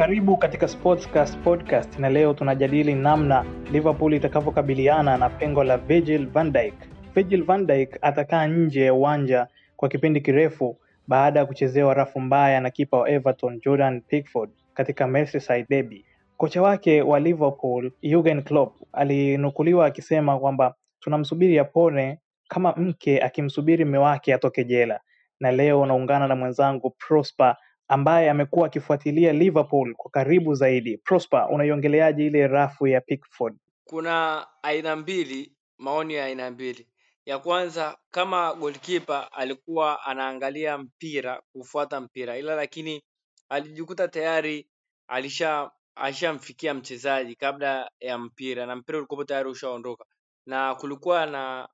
Karibu 0.00 0.36
katika 0.36 0.68
Sportscast 0.68 1.38
Podcast 1.38 1.98
na 1.98 2.08
leo 2.08 2.34
tunajadili 2.34 2.94
namna 2.94 3.44
Liverpool 3.72 4.14
itakavyokabiliana 4.14 5.18
na 5.18 5.28
pengo 5.30 5.64
la 5.64 5.76
Virgil 5.78 6.26
van 6.30 6.52
Dijk. 6.52 6.74
Virgil 7.14 7.44
van 7.44 7.66
Dijk 7.66 7.98
atakaa 8.02 8.46
nje 8.46 8.84
ya 8.84 8.94
uwanja 8.94 9.46
kwa 9.76 9.88
kipindi 9.88 10.20
kirefu 10.20 10.76
baada 11.08 11.40
ya 11.40 11.46
kuchezewa 11.46 11.94
rafu 11.94 12.20
mbaya 12.20 12.60
na 12.60 12.70
kipa 12.70 12.98
wa 12.98 13.10
Everton 13.10 13.60
Jordan 13.64 14.00
Pickford 14.00 14.50
katika 14.74 15.06
Merseyside 15.06 15.66
derby. 15.68 16.04
Kocha 16.36 16.62
wake 16.62 17.02
wa 17.02 17.20
Liverpool 17.20 17.92
Jurgen 18.02 18.42
Klopp 18.42 18.76
alinukuliwa 18.92 19.86
akisema 19.86 20.38
kwamba 20.38 20.74
tunamsubiri 21.00 21.58
apone 21.58 22.18
kama 22.48 22.72
mke 22.76 23.20
akimsubiri 23.22 23.84
mume 23.84 23.98
wake 23.98 24.34
atoke 24.34 24.64
jela. 24.64 25.00
Na 25.40 25.50
leo 25.50 25.80
unaungana 25.80 26.28
na 26.28 26.36
mwenzangu 26.36 26.90
Prosper 26.90 27.56
ambaye 27.90 28.30
amekuwa 28.30 28.66
akifuatilia 28.66 29.32
Liverpool 29.32 29.94
kwa 29.94 30.10
karibu 30.10 30.54
zaidi. 30.54 30.98
Prosper, 30.98 31.46
unaiongeleaje 31.50 32.26
ile 32.26 32.46
rafu 32.46 32.86
ya 32.86 33.00
Pickford? 33.00 33.56
Kuna 33.84 34.46
aina 34.62 34.96
mbili, 34.96 35.52
maoni 35.78 36.14
ya 36.14 36.24
aina 36.24 36.50
mbili. 36.50 36.86
Ya 37.26 37.38
kwanza, 37.38 37.98
kama 38.10 38.54
goalkeeper 38.54 39.28
alikuwa 39.32 40.02
anaangalia 40.04 40.78
mpira, 40.78 41.42
kufuata 41.52 42.00
mpira, 42.00 42.38
ila 42.38 42.54
lakini 42.54 43.02
alijikuta 43.48 44.08
tayari 44.08 44.68
alisha 45.08 45.70
alishamfikia 45.94 46.74
mchezaji 46.74 47.34
kabla 47.34 47.90
ya 48.00 48.18
mpira 48.18 48.66
na 48.66 48.76
mpira 48.76 48.98
ulikuwa 48.98 49.24
tayari 49.24 49.48
ushaondoka, 49.50 50.04
na 50.46 50.74
kulikuwa 50.74 51.26
na 51.26 51.68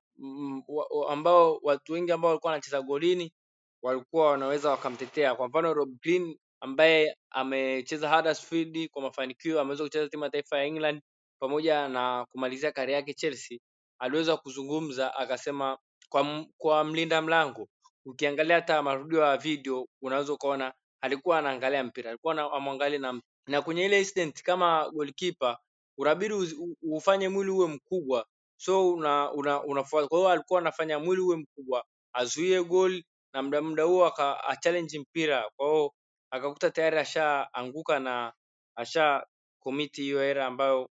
ambao 1.09 1.59
watu 1.63 1.93
wengi 1.93 2.11
ambao 2.11 2.29
walikuwa 2.29 2.51
wanacheza 2.51 2.81
golini 2.81 3.33
walikuwa 3.81 4.31
wanaweza 4.31 4.69
wakamtetea. 4.69 5.35
Kwa 5.35 5.47
mfano 5.47 5.73
Rob 5.73 5.89
Green 6.01 6.37
ambaye 6.61 7.17
amecheza 7.29 8.15
Huddersfield 8.15 8.89
kwa 8.89 9.01
mafanikio, 9.01 9.61
ameweza 9.61 9.83
kucheza 9.83 10.09
timu 10.09 10.23
ya 10.23 10.29
taifa 10.29 10.57
ya 10.57 10.63
England 10.63 11.01
pamoja 11.39 11.87
na 11.89 12.25
kumalizia 12.31 12.71
kari 12.71 12.93
yake 12.93 13.13
Chelsea, 13.13 13.59
aliweza 13.99 14.37
kuzungumza 14.37 15.15
akasema, 15.15 15.77
kwa, 16.09 16.45
kwa 16.57 16.83
mlinda 16.83 17.21
mlango 17.21 17.67
ukiangalia 18.05 18.55
hata 18.55 18.81
marudio 18.83 19.19
ya 19.21 19.37
video 19.37 19.87
unaweza 20.01 20.33
ukaona 20.33 20.73
alikuwa 21.01 21.39
anaangalia 21.39 21.83
mpira, 21.83 22.09
alikuwa 22.09 22.53
amwangalia 22.53 22.99
na 22.99 23.21
na 23.47 23.61
kwenye 23.61 23.85
ile 23.85 23.99
incident 23.99 24.41
kama 24.43 24.89
goalkeeper 24.89 25.57
unabidi 25.97 26.33
ufanye 26.81 27.29
mwili 27.29 27.51
uwe 27.51 27.67
mkubwa 27.67 28.25
so 28.57 28.89
una, 28.89 29.31
una, 29.31 29.63
unafuata. 29.63 30.07
Kwa 30.07 30.17
hiyo 30.19 30.29
alikuwa 30.29 30.59
anafanya 30.61 30.99
mwili 30.99 31.21
uwe 31.21 31.37
mkubwa 31.37 31.85
azuie 32.13 32.63
goal 32.63 33.03
na 33.37 33.43
muda 33.43 33.61
muda 33.61 33.83
huo 33.83 34.05
aka 34.05 34.43
a 34.47 34.55
challenge 34.55 34.99
mpira, 34.99 35.49
kwa 35.55 35.67
hiyo 35.67 35.93
akakuta 36.31 36.71
tayari 36.71 36.97
ashaanguka 36.97 37.99
na 37.99 38.33
asha 38.75 39.25
commit 39.59 39.95
hiyo 39.97 40.23
era 40.23 40.45
ambayo 40.45 40.89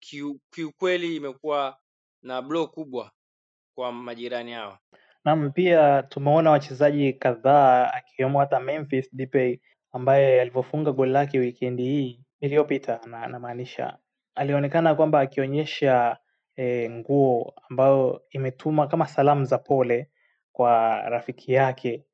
kiu- 0.00 0.38
kiukweli 0.54 1.16
imekuwa 1.16 1.78
na 2.22 2.42
blow 2.42 2.66
kubwa 2.66 3.10
kwa 3.74 3.92
majirani 3.92 4.52
hawa. 4.52 4.78
Naam, 5.24 5.50
pia 5.52 6.02
tumeona 6.02 6.50
wachezaji 6.50 7.12
kadhaa 7.12 7.92
akiwemo 7.92 8.38
hata 8.40 8.60
Memphis 8.60 9.14
Depay 9.14 9.58
ambaye 9.92 10.40
alivyofunga 10.40 10.92
goli 10.92 11.12
lake 11.12 11.38
wikendi 11.38 11.82
hii 11.84 12.24
iliyopita, 12.40 13.00
na 13.06 13.66
alionekana 14.34 14.94
kwamba 14.94 15.20
akionyesha 15.20 16.16
eh, 16.56 16.90
nguo 16.90 17.54
ambayo 17.70 18.22
imetuma 18.30 18.86
kama 18.86 19.06
salamu 19.06 19.44
za 19.44 19.58
pole 19.58 20.10
kwa 20.52 21.00
rafiki 21.10 21.52
yake, 21.52 22.04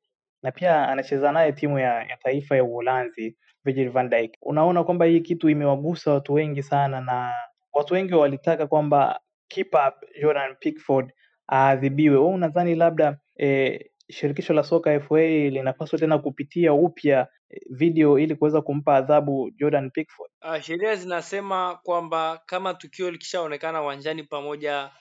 na 0.43 0.51
pia 0.51 0.87
anacheza 0.87 1.31
naye 1.31 1.51
timu 1.51 1.79
ya, 1.79 2.03
ya 2.03 2.17
taifa 2.17 2.55
ya 2.55 2.63
Uholanzi 2.63 3.37
Virgil 3.65 3.89
van 3.89 4.09
Dijk. 4.09 4.33
Unaona 4.41 4.83
kwamba 4.83 5.05
hii 5.05 5.19
kitu 5.21 5.49
imewagusa 5.49 6.13
watu 6.13 6.33
wengi 6.33 6.63
sana, 6.63 7.01
na 7.01 7.33
watu 7.73 7.93
wengi 7.93 8.13
walitaka 8.13 8.67
kwamba 8.67 9.19
kipa 9.47 9.93
Jordan 10.21 10.55
Pickford 10.59 11.11
aadhibiwe. 11.51 12.17
Wewe 12.17 12.29
unadhani 12.33 12.75
labda 12.75 13.17
e, 13.39 13.79
shirikisho 14.09 14.53
la 14.53 14.63
soka 14.63 14.99
FA 14.99 15.19
linapaswa 15.49 15.99
tena 15.99 16.17
kupitia 16.17 16.73
upya 16.73 17.27
eh, 17.49 17.61
video 17.69 18.19
ili 18.19 18.35
kuweza 18.35 18.61
kumpa 18.61 18.95
adhabu 18.95 19.51
Jordan 19.51 19.91
Pickford? 19.91 20.31
Uh, 20.49 20.59
sheria 20.61 20.95
zinasema 20.95 21.79
kwamba 21.83 22.41
kama 22.45 22.73
tukio 22.73 23.11
likishaonekana 23.11 23.81
uwanjani 23.81 24.23
pamoja 24.23 24.91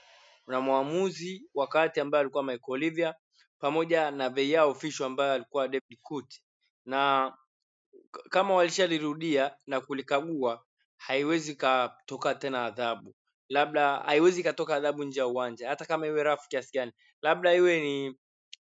na 0.47 0.61
mwamuzi 0.61 1.49
wakati 1.55 2.01
ambaye 2.01 2.21
alikuwa 2.21 2.43
Michael 2.43 2.63
Olivia 2.73 3.15
pamoja 3.59 4.11
na 4.11 4.29
VAR 4.29 4.61
official 4.65 5.07
ambaye 5.07 5.33
alikuwa 5.33 5.69
David 5.69 5.99
Kuti, 6.03 6.43
na 6.85 7.33
kama 8.31 8.55
walishalirudia 8.55 9.57
na 9.67 9.81
kulikagua 9.81 10.65
haiwezi 10.97 11.55
katoka 11.55 12.35
tena 12.35 12.65
adhabu, 12.65 13.15
labda 13.49 13.97
haiwezi 13.97 14.43
katoka 14.43 14.75
adhabu 14.77 15.05
nje 15.05 15.21
ya 15.21 15.27
uwanja, 15.27 15.69
hata 15.69 15.85
kama 15.85 16.07
iwe 16.07 16.23
rafu 16.23 16.49
kiasi 16.49 16.71
gani, 16.73 16.93
labda 17.23 17.55
iwe 17.55 17.81
ni 17.81 18.17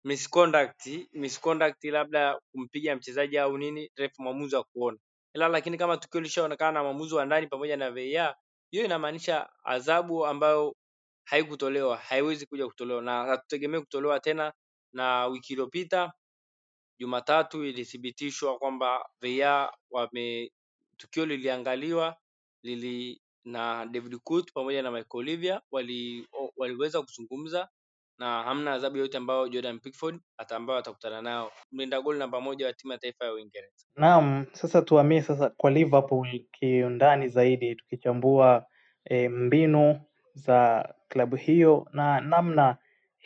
misconduct, 0.04 0.86
misconduct 1.12 1.84
labda 1.84 2.40
kumpiga 2.52 2.96
mchezaji 2.96 3.38
au 3.38 3.58
nini, 3.58 3.90
refu 3.96 4.22
mwamuzi 4.22 4.56
wa 4.56 4.64
kuona. 4.64 4.98
Ila 5.34 5.48
lakini 5.48 5.78
kama 5.78 5.96
tukio 5.96 6.20
lishaonekana 6.20 6.72
na 6.72 6.82
mwamuzi 6.82 7.14
wa 7.14 7.24
ndani 7.26 7.46
pamoja 7.46 7.76
na 7.76 7.90
VAR, 7.90 8.36
hiyo 8.70 8.84
inamaanisha 8.84 9.48
adhabu 9.64 10.26
ambayo 10.26 10.76
haikutolewa 11.24 11.96
haiwezi 11.96 12.46
kuja 12.46 12.66
kutolewa 12.66 13.02
na 13.02 13.24
hatutegemei 13.24 13.80
kutolewa 13.80 14.20
tena. 14.20 14.52
Na 14.96 15.26
wiki 15.26 15.52
iliyopita 15.52 16.12
Jumatatu 16.98 17.64
ilithibitishwa 17.64 18.58
kwamba 18.58 19.08
VAR 19.20 19.72
wame 19.90 20.52
tukio 20.96 21.26
liliangaliwa 21.26 22.16
lili 22.62 23.20
na 23.44 23.86
David 23.86 24.16
Kut 24.24 24.52
pamoja 24.52 24.82
na 24.82 24.90
Michael 24.90 25.08
Olivia 25.20 25.60
wali, 25.70 26.28
waliweza 26.56 27.02
kuzungumza 27.02 27.68
na 28.18 28.42
hamna 28.42 28.72
adhabu 28.72 28.96
yoyote 28.96 29.16
ambayo 29.16 29.48
Jordan 29.48 29.78
Pickford 29.80 30.20
ambayo 30.48 30.78
atakutana 30.78 31.22
nao. 31.22 31.52
mlinda 31.72 32.00
goli 32.00 32.18
namba 32.18 32.40
moja 32.40 32.66
wa 32.66 32.72
timu 32.72 32.92
ya 32.92 32.98
taifa 32.98 33.24
ya 33.24 33.32
Uingereza. 33.32 33.86
Naam, 33.96 34.46
sasa 34.52 34.82
tuhamie 34.82 35.22
sasa 35.22 35.50
kwa 35.50 35.70
Liverpool 35.70 36.40
kiundani 36.52 37.28
zaidi 37.28 37.74
tukichambua 37.74 38.66
e, 39.04 39.28
mbinu 39.28 40.00
za 40.34 40.94
klabu 41.08 41.36
hiyo 41.36 41.88
na 41.92 42.20
namna 42.20 42.76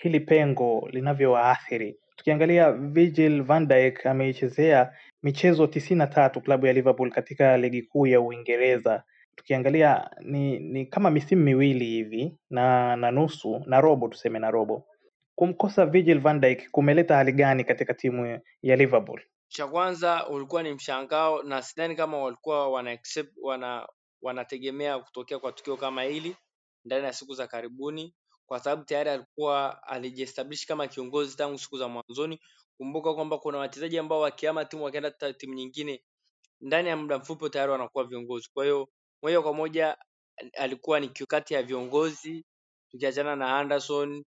hili 0.02 0.20
pengo 0.20 0.88
linavyowaathiri. 0.92 1.96
Tukiangalia 2.16 2.72
Virgil 2.72 3.42
van 3.42 3.66
Dijk 3.68 4.06
ameichezea 4.06 4.92
michezo 5.22 5.66
tisini 5.66 5.98
na 5.98 6.06
tatu 6.06 6.40
klabu 6.40 6.66
ya 6.66 6.72
Liverpool 6.72 7.10
katika 7.10 7.56
ligi 7.56 7.82
kuu 7.82 8.06
ya 8.06 8.20
Uingereza. 8.20 9.02
Tukiangalia 9.36 10.10
ni, 10.20 10.58
ni 10.58 10.86
kama 10.86 11.10
misimu 11.10 11.42
miwili 11.42 11.84
hivi 11.84 12.36
na 12.50 12.96
na 12.96 13.10
nusu 13.10 13.62
na 13.66 13.80
robo 13.80 14.08
tuseme 14.08 14.38
na 14.38 14.50
robo. 14.50 14.86
Kumkosa 15.34 15.86
Virgil 15.86 16.20
van 16.20 16.40
Dijk 16.40 16.70
kumeleta 16.70 17.16
hali 17.16 17.32
gani 17.32 17.64
katika 17.64 17.94
timu 17.94 18.40
ya 18.62 18.76
Liverpool? 18.76 19.20
Cha 19.48 19.66
kwanza 19.66 20.28
ulikuwa 20.28 20.62
ni 20.62 20.72
mshangao 20.72 21.42
na 21.42 21.62
sidhani 21.62 21.96
kama 21.96 22.18
walikuwa 22.18 22.68
wana 22.70 22.90
accept, 22.90 23.32
wana 23.42 23.88
wanategemea 24.22 24.98
kutokea 24.98 25.38
kwa 25.38 25.52
tukio 25.52 25.76
kama 25.76 26.02
hili 26.02 26.36
ndani 26.84 27.04
ya 27.04 27.12
siku 27.12 27.34
za 27.34 27.46
karibuni, 27.46 28.14
kwa 28.50 28.60
sababu 28.60 28.84
tayari 28.84 29.10
alikuwa 29.10 29.82
alijiestablish 29.82 30.66
kama 30.66 30.88
kiongozi 30.88 31.36
tangu 31.36 31.58
siku 31.58 31.78
za 31.78 31.88
mwanzoni. 31.88 32.40
Kumbuka 32.76 33.14
kwamba 33.14 33.38
kuna 33.38 33.58
wachezaji 33.58 33.98
ambao 33.98 34.20
wakihama 34.20 34.64
timu 34.64 34.84
wakienda 34.84 35.10
timu 35.10 35.54
nyingine 35.54 36.04
ndani 36.60 36.88
ya 36.88 36.96
muda 36.96 37.18
mfupi 37.18 37.50
tayari 37.50 37.72
wanakuwa 37.72 38.04
viongozi. 38.04 38.48
Kwa 38.54 38.64
hiyo 38.64 38.88
moja 39.22 39.42
kwa 39.42 39.54
moja 39.54 39.96
alikuwa 40.54 41.00
ni 41.00 41.08
kati 41.08 41.54
ya 41.54 41.62
viongozi, 41.62 42.44
tukiachana 42.90 43.36
na 43.36 43.58
Anderson 43.58 44.24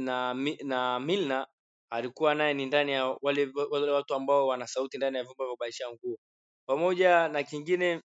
na 0.00 0.34
na 0.64 1.00
Milner 1.00 1.46
alikuwa 1.90 2.34
naye 2.34 2.54
ni 2.54 2.66
ndani 2.66 2.92
ya 2.92 3.06
wale 3.22 3.52
wale 3.70 3.90
watu 3.92 4.14
ambao 4.14 4.46
wana 4.46 4.66
sauti 4.66 4.96
ndani 4.96 5.16
ya 5.16 5.24
vyumba 5.24 5.44
vya 5.44 5.52
kubadilisha 5.54 5.90
nguo. 5.92 6.18
Pamoja 6.66 7.28
na 7.28 7.42
kingine, 7.42 8.02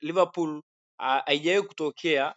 Liverpool 0.00 0.62
ah, 0.98 1.20
haijawahi 1.26 1.62
kutokea 1.68 2.34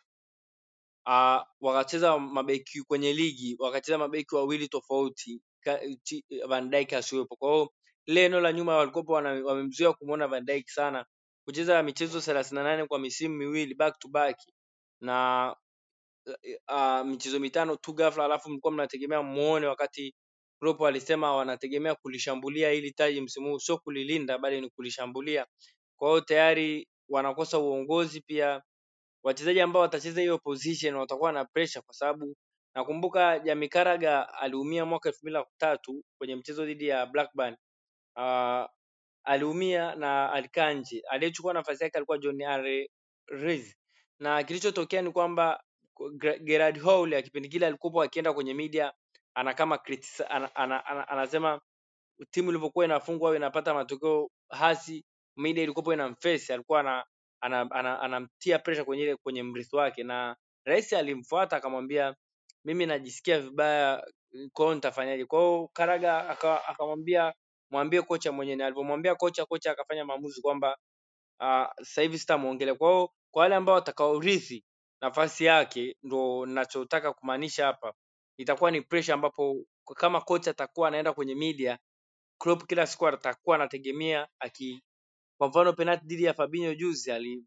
ah, 1.08 1.46
wakacheza 1.62 2.20
mabeki 2.20 2.82
kwenye 2.84 3.14
ligi 3.14 3.56
wakacheza 3.60 3.98
mabeki 3.98 4.36
wawili 4.36 4.68
tofauti 4.68 5.42
ka- 5.62 5.80
chi- 6.04 6.26
Van 6.48 6.70
Dijk 6.70 6.94
asiwepo. 6.94 7.36
Kwa 7.36 7.54
hiyo 7.54 7.74
lile 8.08 8.26
eneo 8.26 8.42
la 8.42 8.54
nyuma 8.54 8.78
walikuwa 8.78 9.22
wamemzuia 9.24 9.94
kumuona 9.94 10.28
Van 10.28 10.46
Dijk 10.46 10.70
sana 10.70 11.06
kucheza 11.46 11.84
michezo 11.84 12.22
thelathini 12.22 12.56
na 12.58 12.64
nane 12.64 12.86
kwa 12.88 13.00
misimu 13.00 13.36
miwili 13.36 13.76
back 13.76 14.00
to 14.00 14.08
back 14.10 14.38
na 15.02 15.48
uh, 16.70 17.04
michezo 17.08 17.40
mitano 17.40 17.76
tu 17.76 17.94
ghafla, 17.94 18.26
alafu 18.26 18.50
mlikuwa 18.50 18.74
mnategemea 18.74 19.24
muone, 19.24 19.68
wakati 19.68 20.16
Klopp 20.62 20.82
alisema 20.82 21.36
wanategemea 21.36 21.96
kulishambulia 21.96 22.72
hili 22.72 22.92
taji 22.92 23.22
msimu 23.22 23.50
huu, 23.50 23.60
sio 23.60 23.78
kulilinda 23.78 24.38
bali 24.38 24.62
ni 24.62 24.70
kulishambulia. 24.70 25.46
Kwa 26.00 26.10
hiyo 26.10 26.22
tayari 26.22 26.88
wanakosa 27.10 27.60
uongozi 27.60 28.22
pia 28.22 28.62
wachezaji 29.24 29.62
ambao 29.62 29.82
watacheza 29.82 30.22
hiyo 30.22 30.38
position 30.40 30.96
watakuwa 30.96 31.32
na 31.32 31.46
pressure 31.46 31.82
kwa 31.82 31.94
sababu 31.96 32.36
nakumbuka 32.76 33.40
Jamie 33.40 33.70
Carragher 33.70 34.28
aliumia 34.40 34.86
mwaka 34.86 35.10
elfu 35.10 35.20
mbili 35.24 35.38
na 35.38 35.46
tatu 35.58 36.04
kwenye 36.18 36.36
mchezo 36.36 36.66
dhidi 36.66 36.88
ya 36.88 37.06
Blackburn. 37.06 37.56
Uh, 38.16 38.66
aliumia 39.24 39.96
na 39.96 40.32
alikaa 40.34 40.74
nje. 40.74 41.04
Aliyechukua 41.10 41.54
nafasi 41.54 41.84
yake 41.84 41.98
alikuwa 41.98 42.18
John 42.18 42.40
Riz, 43.28 43.76
na 44.20 44.44
kilichotokea 44.44 45.02
ni 45.02 45.12
kwamba 45.12 45.64
Ger- 46.00 46.40
Gerard 46.40 46.80
Howl 46.82 47.14
ya 47.14 47.22
kipindi 47.22 47.50
kile 47.50 47.68
alikuwa 47.68 48.06
akienda 48.06 48.34
kwenye 48.34 48.54
media 48.54 48.94
ana 49.36 49.54
kama 49.54 49.80
ana, 50.56 51.08
anasema 51.08 51.62
timu 52.32 52.50
ilipokuwa 52.50 52.86
inafungwa 52.86 53.30
au 53.30 53.36
inapata 53.36 53.74
matokeo 53.74 54.30
hasi, 54.50 55.06
media 55.38 55.64
ilikuwa 55.64 55.96
inamface, 55.96 56.54
alikuwa 56.54 56.80
ana 56.80 57.06
anamtia 57.44 57.80
ana, 57.80 58.00
ana, 58.02 58.28
pressure 58.60 58.86
kwenye 58.86 59.16
kwenye 59.16 59.44
mrithi 59.44 59.76
wake, 59.76 60.04
na 60.04 60.36
rais 60.66 60.94
alimfuata 60.94 61.56
akamwambia, 61.58 62.16
mimi 62.66 62.86
najisikia 62.86 63.40
vibaya, 63.40 64.08
kwa 64.54 64.66
hiyo 64.66 64.76
nitafanyaje? 64.76 65.26
Kwa 65.26 65.40
hiyo 65.40 65.70
Karaga 65.74 66.30
akamwambia 66.68 67.34
mwambie 67.72 68.02
kocha 68.02 68.32
mwenyewe. 68.32 68.66
Alivyomwambia 68.66 69.16
kocha, 69.16 69.46
kocha 69.46 69.72
akafanya 69.72 70.06
maamuzi 70.06 70.42
kwamba 70.42 70.78
uh, 71.40 71.68
sasa 71.80 72.02
hivi 72.02 72.20
sitamuongelea. 72.20 72.76
Kwa 72.76 72.90
hiyo 72.92 73.10
kwa 73.32 73.42
wale 73.44 73.56
ambao 73.56 73.76
watakaorithi 73.76 74.66
nafasi 75.02 75.46
yake, 75.46 75.98
ndo 76.04 76.46
ninachotaka 76.46 77.14
kumaanisha 77.14 77.66
hapa, 77.66 77.94
itakuwa 78.38 78.72
ni 78.72 78.82
pressure, 78.82 79.14
ambapo 79.14 79.66
kama 79.96 80.22
kocha 80.22 80.52
atakuwa 80.52 80.88
anaenda 80.88 81.14
kwenye 81.14 81.36
media 81.36 81.78
Klopp 82.40 82.68
kila 82.68 82.88
siku 82.88 83.08
atakuwa 83.08 83.56
anategemea 83.56 84.28
aki 84.40 84.84
kwa 85.38 85.48
mfano 85.48 85.74
penalti 85.74 86.06
dhidi 86.06 86.24
ya 86.24 86.34
Fabinho 86.34 86.76
juzi 86.76 87.12
ali 87.12 87.44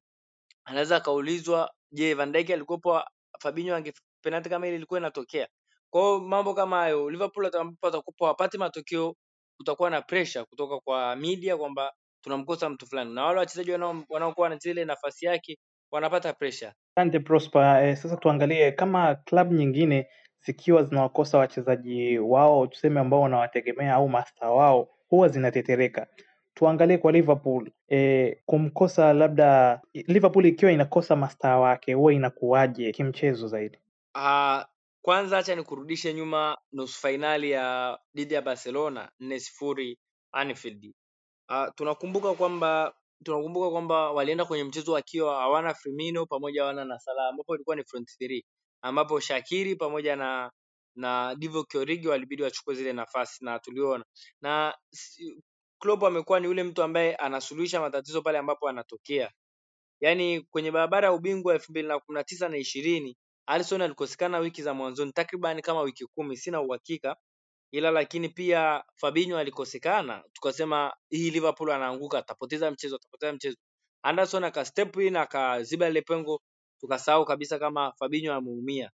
anaweza 0.65 0.97
akaulizwa, 0.97 1.71
je, 1.93 2.15
Van 2.15 2.33
Dijk 2.33 2.51
alikuwepo 2.51 3.03
Fabinho 3.41 3.75
ange 3.77 3.93
penalti 4.23 4.49
kama 4.51 4.67
ile 4.67 4.77
ilikuwa 4.77 5.01
inatokea. 5.01 5.49
Kwa 5.91 6.01
hiyo 6.03 6.21
mambo 6.21 6.55
kama 6.55 6.77
hayo 6.77 7.11
Liverpool 7.11 7.47
ambapo 7.47 7.87
atakupa 7.89 8.27
wapate 8.27 8.59
matokeo, 8.59 9.15
kutakuwa 9.57 9.91
na 9.91 10.03
pressure 10.03 10.45
kutoka 10.45 10.81
kwa 10.81 11.17
media 11.17 11.57
kwamba 11.57 11.93
tunamkosa 12.21 12.69
mtu 12.71 12.87
fulani, 12.87 13.15
na 13.15 13.25
wale 13.25 13.39
wachezaji 13.39 13.71
wanao 13.73 14.05
wanaokuwa 14.09 14.45
wanacheza 14.45 14.71
ile 14.71 14.85
nafasi 14.85 15.27
yake 15.27 15.59
wanapata 15.93 16.33
pressure. 16.33 16.73
Asante 16.97 17.21
Prosper. 17.21 17.85
Eh, 17.85 17.97
sasa 17.97 18.17
tuangalie 18.17 18.73
kama 18.73 19.15
klabu 19.15 19.55
nyingine 19.55 20.09
zikiwa 20.47 20.83
zinawakosa 20.83 21.39
wachezaji 21.39 22.19
wao 22.19 22.67
tuseme 22.67 23.01
ambao 23.01 23.21
wanawategemea 23.21 23.95
au 23.95 24.09
masta 24.09 24.51
wao 24.51 24.89
huwa 25.09 25.29
zinatetereka. 25.29 26.07
Tuangalie 26.57 26.99
kwa 26.99 27.13
Liverpool 27.13 27.71
e, 27.89 28.43
kumkosa 28.47 29.13
labda 29.13 29.81
Liverpool 29.95 30.47
ikiwa 30.47 30.73
inakosa 30.73 31.17
mastaa 31.17 31.59
wake 31.59 31.95
huwa 31.95 32.13
inakuwaje 32.13 32.93
kimchezo 32.93 33.49
zaidi? 33.49 33.79
Uh, 34.15 34.63
kwanza 35.03 35.37
hacha 35.37 35.55
nikurudishe 35.55 36.15
nyuma 36.15 36.59
nusu 36.73 37.01
fainali 37.01 37.51
ya 37.51 37.99
dhidi 38.15 38.35
ya 38.35 38.43
Barcelona 38.43 39.11
nne 39.21 39.41
sifuri 39.41 39.99
Anfield. 40.33 40.95
Uh, 41.49 41.67
tunakumbuka 41.75 42.35
kwamba 42.35 42.95
tunakumbuka 43.25 43.71
kwamba 43.71 44.11
walienda 44.13 44.45
kwenye 44.45 44.65
mchezo 44.65 44.93
wakiwa 44.93 45.37
hawana 45.41 45.75
Firmino 45.75 46.27
pamoja 46.27 46.61
hawana 46.63 46.85
na 46.85 46.99
Salah 46.99 47.29
ambapo 47.29 47.55
ilikuwa 47.55 47.77
ni 47.77 47.85
front 47.85 48.09
three 48.19 48.45
ambapo 48.83 49.21
Shakiri 49.21 49.77
pamoja 49.77 50.17
na 50.17 50.51
na 50.97 51.35
Divock 51.39 51.75
Origi 51.75 52.09
walibidi 52.09 52.43
wachukue 52.43 52.75
zile 52.75 52.93
nafasi 52.93 53.45
na 53.45 53.59
tuliona 53.59 54.05
na 54.41 54.75
Klopp 55.79 56.03
amekuwa 56.05 56.41
ni 56.41 56.47
yule 56.47 56.63
mtu 56.63 56.83
ambaye 56.83 57.17
anasuluhisha 57.17 57.81
matatizo 57.81 58.23
pale 58.23 58.39
ambapo 58.39 58.69
anatokea. 58.69 59.33
Yaani 60.01 60.41
kwenye 60.41 60.71
barabara 60.71 61.07
ya 61.09 61.13
ubingwa 61.13 61.55
elfu 61.55 61.73
mbili 61.73 61.89
na 61.89 61.99
kumi 62.01 62.17
na 62.19 62.25
tisa 62.25 62.49
na 62.49 62.57
ishirini 62.57 63.17
Alisson 63.47 63.83
alikosekana 63.83 64.39
wiki 64.39 64.63
za 64.63 64.75
mwanzoni 64.75 65.13
takriban 65.13 65.63
kama 65.63 65.81
wiki 65.83 66.07
kumi, 66.07 66.37
sina 66.37 66.61
uhakika, 66.61 67.17
ila 67.73 67.91
lakini 67.91 68.29
pia 68.29 68.85
Fabinho 68.97 69.39
alikosekana, 69.39 70.25
tukasema 70.33 70.95
hii 71.11 71.31
Liverpool 71.31 71.71
anaanguka, 71.71 72.19
atapoteza 72.19 72.71
mchezo, 72.71 72.97
atapoteza 72.97 73.33
mchezo. 73.33 73.57
Anderson 74.03 74.45
aka 74.45 74.65
step 74.65 74.97
in 74.97 75.17
akaziba 75.17 75.89
ile 75.89 76.03
pengo, 76.03 76.43
tukasahau 76.81 77.25
kabisa 77.25 77.59
kama 77.59 77.93
Fabinho 77.99 78.35
ameumia. 78.35 78.91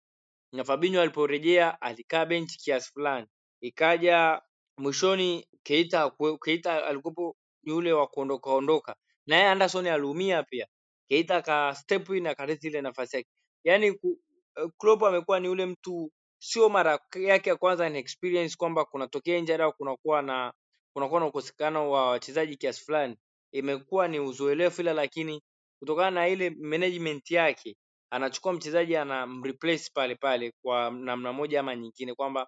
Na 0.54 0.64
Fabinho 0.64 1.02
aliporejea 1.02 1.82
alikaa 1.82 2.26
benchi 2.26 2.58
kiasi 2.60 2.92
fulani, 2.94 3.28
ikaja 3.62 4.42
mwishoni 4.82 5.48
Keita 5.64 6.12
Keita 6.44 6.86
alikuwa 6.88 7.34
yule 7.64 7.94
wa 7.94 8.08
kuondoka 8.08 8.50
ondoka, 8.52 8.96
naye 9.28 9.46
Anderson 9.48 9.88
aliumia 9.88 10.44
pia. 10.44 10.68
Keita 11.10 11.36
aka 11.38 11.76
step 11.76 12.10
in 12.10 12.28
akarithi 12.28 12.68
ile 12.68 12.82
nafasi 12.82 13.16
yake. 13.18 13.30
Yaani 13.64 13.86
eh, 13.88 14.70
Klopp 14.78 15.04
amekuwa 15.04 15.40
ni 15.40 15.48
yule 15.48 15.66
mtu, 15.66 16.12
sio 16.40 16.70
mara 16.70 17.00
yake 17.16 17.50
ya 17.50 17.56
kwanza 17.56 17.90
ni 17.90 18.00
experience 18.00 18.56
kwamba 18.58 18.86
kunatokea 18.86 19.38
injury 19.38 19.64
au 19.64 19.74
kunakuwa 19.74 20.22
na 20.22 20.54
kunakuwa 20.94 21.20
na 21.20 21.26
ukosekano 21.26 21.92
wa 21.92 22.10
wachezaji 22.10 22.56
kiasi 22.58 22.84
fulani, 22.86 23.18
imekuwa 23.52 24.08
ni 24.08 24.20
uzoelefu, 24.20 24.82
ila 24.82 24.94
lakini 24.94 25.42
kutokana 25.80 26.12
na 26.12 26.28
ile 26.28 26.50
management 26.50 27.32
yake 27.32 27.78
anachukua 28.10 28.54
mchezaji 28.54 28.96
anamreplace 28.96 29.90
pale 29.94 30.16
pale 30.16 30.54
kwa 30.62 30.92
namna 30.92 31.34
moja 31.34 31.60
ama 31.60 31.76
nyingine, 31.76 32.14
kwamba 32.16 32.48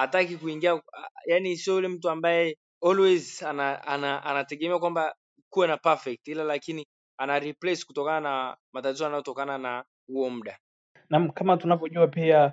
hataki 0.00 0.36
kuingia, 0.36 0.82
yani 1.26 1.56
sio 1.56 1.74
yule 1.74 1.88
mtu 1.88 2.10
ambaye 2.10 2.56
always 2.82 3.42
ana, 3.42 3.86
ana, 3.86 4.22
anategemea 4.24 4.78
kwamba 4.78 5.14
kuwe 5.50 5.66
na 5.66 5.76
perfect, 5.76 6.28
ila 6.28 6.44
lakini 6.44 6.86
ana 7.18 7.38
replace 7.38 7.84
kutokana 7.86 8.20
na 8.20 8.56
matatizo 8.72 9.04
yanayotokana 9.04 9.58
na 9.58 9.84
huo 10.06 10.30
muda. 10.30 10.58
Na 11.10 11.28
kama 11.28 11.56
tunavyojua 11.56 12.06
pia 12.08 12.52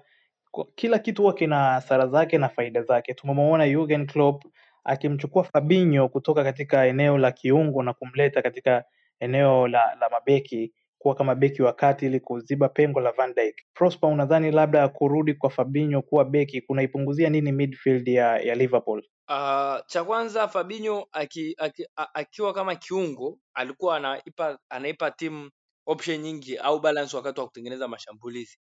kila 0.76 1.00
kitu 1.00 1.22
huwa 1.22 1.34
kina 1.34 1.60
hasara 1.64 2.08
zake 2.08 2.38
na 2.38 2.50
faida 2.50 2.82
zake. 2.82 3.14
Tumemwona 3.14 4.06
Klopp 4.06 4.44
akimchukua 4.84 5.44
Fabinho 5.44 6.10
kutoka 6.10 6.44
katika 6.44 6.86
eneo 6.86 7.18
la 7.18 7.32
kiungo 7.32 7.84
na 7.84 7.94
kumleta 7.94 8.42
katika 8.42 8.84
eneo 9.20 9.68
la, 9.68 9.96
la 9.96 10.10
mabeki 10.10 10.74
kuwa 11.00 11.16
kama 11.16 11.36
beki 11.36 11.62
wa 11.62 11.74
kati 11.74 12.06
ili 12.06 12.20
kuziba 12.20 12.70
pengo 12.70 13.00
la 13.00 13.12
Van 13.12 13.34
Dijk. 13.34 13.56
Prosper, 13.74 14.10
unadhani 14.10 14.52
labda 14.52 14.88
kurudi 14.90 15.34
kwa 15.34 15.50
Fabinho 15.50 16.02
kuwa 16.02 16.26
beki 16.26 16.62
kunaipunguzia 16.62 17.30
nini 17.30 17.52
midfield 17.52 18.08
ya, 18.08 18.38
ya 18.40 18.56
Liverpool? 18.56 19.00
Uh, 19.30 19.80
cha 19.88 20.04
kwanza 20.06 20.48
Fabinho 20.48 21.08
aki, 21.12 21.56
aki, 21.58 21.88
akiwa 22.14 22.54
kama 22.54 22.76
kiungo 22.76 23.40
alikuwa 23.54 23.98
anaipa 23.98 24.60
anaipa 24.70 25.12
timu 25.12 25.50
option 25.86 26.18
nyingi 26.22 26.58
au 26.58 26.80
balance 26.80 27.16
wakati 27.18 27.40
wa 27.40 27.48
kutengeneza 27.48 27.88
mashambulizi. 27.88 28.58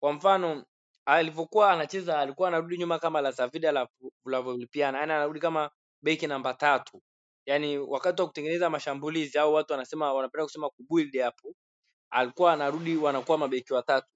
Kwa 0.00 0.12
mfano 0.12 0.64
alivyokuwa 1.06 1.72
anacheza 1.72 2.18
alikuwa 2.20 2.48
anarudi 2.48 2.78
nyuma 2.78 2.98
kama 2.98 3.20
la 3.20 3.32
Savida 3.32 3.72
la 3.72 3.88
Vlahovipiana, 4.24 4.98
yani 4.98 5.12
anarudi 5.12 5.40
kama 5.40 5.70
beki 6.02 6.26
namba 6.26 6.54
tatu. 6.54 7.02
Yaani 7.46 7.78
wakati 7.78 8.22
wa 8.22 8.28
kutengeneza 8.28 8.70
mashambulizi 8.70 9.38
au 9.38 9.54
watu 9.54 9.72
wanasema 9.72 10.12
wanapenda 10.14 10.44
kusema 10.44 10.70
kubuild 10.70 11.20
hapo, 11.20 11.54
alikuwa 12.10 12.52
anarudi 12.52 12.96
wanakuwa 12.96 13.38
mabeki 13.38 13.74
watatu. 13.74 14.08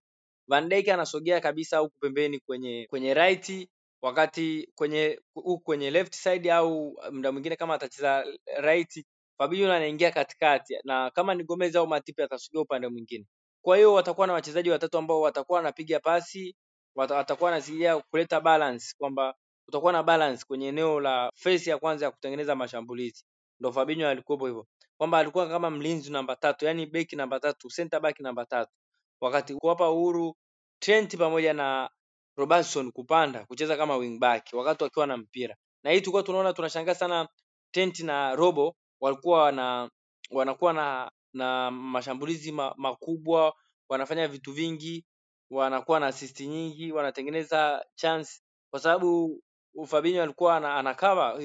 Van 0.49 0.69
Dijk 0.69 0.89
anasogea 0.89 1.41
kabisa 1.41 1.79
huku 1.79 1.99
pembeni 2.01 2.41
kwenye 2.41 2.87
kwenye 2.91 3.15
right 3.15 3.69
wakati 4.03 4.69
kwenye 4.75 5.21
huku 5.35 5.61
kwenye 5.61 5.91
left 5.91 6.15
side 6.15 6.53
au 6.53 6.99
muda 7.13 7.33
mwingine 7.33 7.57
kama 7.57 7.75
atacheza 7.75 8.25
right 8.59 9.07
Fabinho 9.39 9.73
anaingia 9.73 10.11
katikati 10.13 10.75
na 10.85 11.11
kama 11.11 11.35
ni 11.35 11.45
Gomez 11.45 11.77
au 11.77 11.87
Matip 11.87 12.21
atasogea 12.21 12.61
upande 12.63 12.89
mwingine. 12.89 13.27
Kwa 13.65 13.77
hiyo 13.77 13.95
watakuwa 13.95 14.27
na 14.27 14.33
wachezaji 14.33 14.71
watatu 14.71 14.99
ambao 14.99 15.21
watakuwa 15.21 15.57
wanapiga 15.59 16.01
pasi, 16.01 16.57
wata- 16.97 17.15
watakuwa 17.17 17.51
wanasaidia 17.51 17.99
kuleta 18.01 18.41
balance 18.41 18.87
kwamba 18.99 19.35
utakuwa 19.69 19.93
na 19.93 20.03
balance 20.03 20.45
kwenye 20.47 20.69
eneo 20.69 21.01
la 21.01 21.31
face 21.37 21.71
ya 21.71 21.79
kwanza 21.79 22.07
ya 22.07 22.11
kutengeneza 22.11 22.57
mashambulizi. 22.57 23.25
Ndio 23.61 23.73
Fabinho 23.73 24.09
alikuwepo 24.09 24.47
hivyo. 24.47 24.67
Kwamba 24.99 25.19
alikuwa 25.19 25.49
kama 25.49 25.71
mlinzi 25.71 26.13
namba 26.13 26.37
tatu, 26.37 26.65
yani 26.65 26.87
beki 26.87 27.17
namba 27.17 27.41
tatu, 27.41 27.69
center 27.69 28.01
back 28.01 28.21
namba 28.21 28.47
tatu. 28.47 28.73
Wakati 29.21 29.55
kuwapa 29.55 29.91
uhuru 29.91 30.37
Trent 30.79 31.17
pamoja 31.17 31.53
na 31.55 31.91
Robertson 32.37 32.93
kupanda 32.93 33.47
kucheza 33.47 33.77
kama 33.77 33.97
wing 33.97 34.19
back 34.19 34.45
wakati 34.53 34.85
wakiwa 34.85 35.07
na 35.07 35.17
mpira, 35.17 35.57
na 35.85 35.91
hii 35.91 36.01
tulikuwa 36.01 36.23
tunaona 36.23 36.53
tunashangaa 36.53 36.95
sana 36.95 37.29
Trent 37.73 38.01
na 38.01 38.35
Robo 38.37 38.77
walikuwa 39.01 39.43
wana 39.43 39.91
wanakuwa 40.31 40.73
na 40.73 41.11
na 41.35 41.71
mashambulizi 41.71 42.53
ma, 42.53 42.75
makubwa, 42.77 43.55
wanafanya 43.89 44.29
vitu 44.29 44.53
vingi, 44.53 45.05
wanakuwa 45.51 46.01
na 46.01 46.07
assist 46.07 46.41
nyingi, 46.41 46.93
wanatengeneza 46.93 47.85
chance. 47.95 48.41
Kwa 48.71 48.81
sababu 48.81 49.41
Fabinho 49.87 50.23
alikuwa 50.23 50.57
anakava 50.79 51.39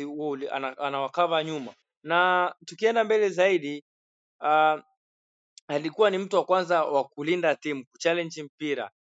anawakava 0.78 1.44
nyuma, 1.44 1.74
na 2.04 2.56
tukienda 2.66 3.04
mbele 3.04 3.30
zaidi 3.30 3.86
uh, 4.42 4.82
alikuwa 5.68 6.10
ni 6.10 6.18
mtu 6.18 6.36
wa 6.36 6.46
kwanza 6.46 6.86
wa 6.86 7.04
kulinda 7.04 7.56
timu, 7.56 7.86
kuchallenge 7.92 8.44
mpira. 8.44 8.92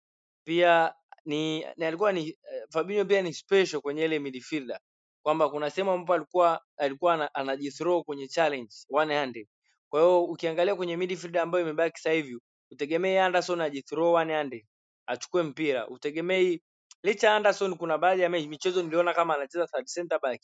Pia 0.45 0.93
ni, 1.25 1.59
ni 1.77 1.85
alikuwa 1.85 2.11
ni 2.11 2.29
eh, 2.29 2.63
Fabinho 2.73 3.05
pia 3.05 3.21
ni 3.21 3.33
special 3.33 3.81
kwenye 3.81 4.05
ile 4.05 4.19
midfielder 4.19 4.79
kwamba 5.23 5.49
kuna 5.49 5.69
sehemu 5.69 5.91
ambapo 5.91 6.13
alikuwa 6.13 6.61
alikuwa 6.77 7.35
anajithrow 7.35 8.03
kwenye 8.03 8.27
challenge 8.27 8.75
one 8.91 9.15
handed. 9.15 9.47
Kwa 9.89 10.01
hiyo 10.01 10.23
ukiangalia 10.25 10.75
kwenye 10.75 10.97
midfield 10.97 11.37
ambayo 11.37 11.63
imebaki 11.65 11.97
sasa 11.97 12.11
hivi, 12.11 12.39
utegemei 12.71 13.17
Anderson 13.17 13.61
ajithrow 13.61 14.13
one 14.13 14.33
handed 14.33 14.65
achukue 15.07 15.43
mpira, 15.43 15.87
utegemei 15.87 16.61
licha 17.03 17.35
Anderson, 17.35 17.77
kuna 17.77 17.97
baadhi 17.97 18.21
ya 18.21 18.29
michezo 18.29 18.83
niliona 18.83 19.13
kama 19.13 19.35
anacheza 19.35 19.67
third 19.67 19.85
center 19.87 20.19
back, 20.21 20.41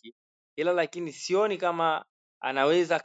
ila 0.56 0.74
lakini 0.74 1.14
sioni 1.14 1.58
kama 1.58 2.06
anaweza 2.46 2.96